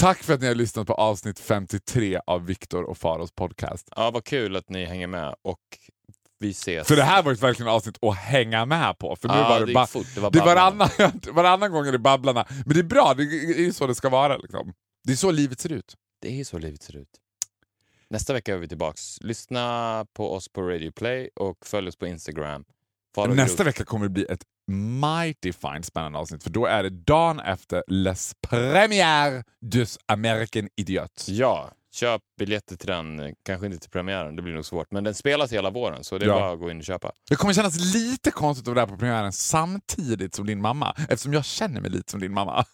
[0.03, 3.89] Tack för att ni har lyssnat på avsnitt 53 av Viktor och Faros podcast.
[3.95, 5.59] Ja, vad kul att ni hänger med och
[6.39, 6.87] vi ses.
[6.87, 9.15] För det här var ett verkligen avsnitt att hänga med på.
[9.15, 10.07] För nu ja, var det det, bara fort.
[10.15, 10.89] Det var Det varannan,
[11.33, 12.45] varannan gång är det Babblarna.
[12.65, 14.37] Men det är bra, det är ju så det ska vara.
[14.37, 14.73] Liksom.
[15.03, 15.95] Det är så livet ser ut.
[16.21, 17.09] Det är så livet ser ut.
[18.09, 19.21] Nästa vecka är vi tillbaks.
[19.21, 22.65] Lyssna på oss på Radio Play och följ oss på Instagram.
[23.27, 27.39] Nästa vecka kommer det bli ett mighty fine spännande avsnitt för då är det dagen
[27.39, 31.29] efter Les Premières des American Idiots.
[31.29, 33.35] Ja, köp biljetter till den.
[33.45, 34.91] Kanske inte till premiären, det blir nog svårt.
[34.91, 36.39] Men den spelas hela våren så det är Ja.
[36.39, 37.11] bara att gå in och köpa.
[37.29, 41.33] Det kommer kännas lite konstigt att vara där på premiären samtidigt som din mamma eftersom
[41.33, 42.65] jag känner mig lite som din mamma.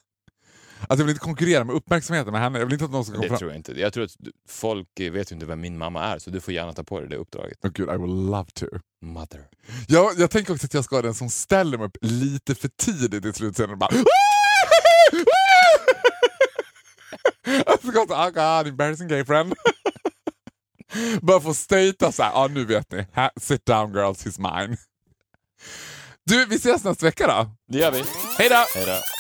[0.87, 2.59] Att jag vill inte konkurrera med uppmärksamheten med henne.
[2.59, 3.37] Jag vill inte att någon ska komma Det fram...
[3.37, 3.79] tror jag inte.
[3.79, 4.11] Jag tror att
[4.49, 7.09] folk vet ju inte vem min mamma är så du får gärna ta på dig
[7.09, 7.65] det uppdraget.
[7.65, 8.65] Oh, gud, I would love to.
[9.01, 9.47] Mother.
[9.87, 12.67] Jag, jag tänker också att jag ska vara den som ställer mig upp lite för
[12.67, 13.89] tidigt i slutscenen och bara...
[17.45, 19.53] I forgot, oh god, embarrassing gay friend.
[21.21, 24.77] bara få statea såhär, ja nu vet ni, Ha- sit down girls, he's mine.
[26.25, 27.49] Du, vi ses nästa vecka då.
[27.67, 28.03] Det gör vi.
[28.37, 28.65] Hej då!
[28.75, 29.18] Hej då.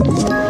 [0.00, 0.49] Ett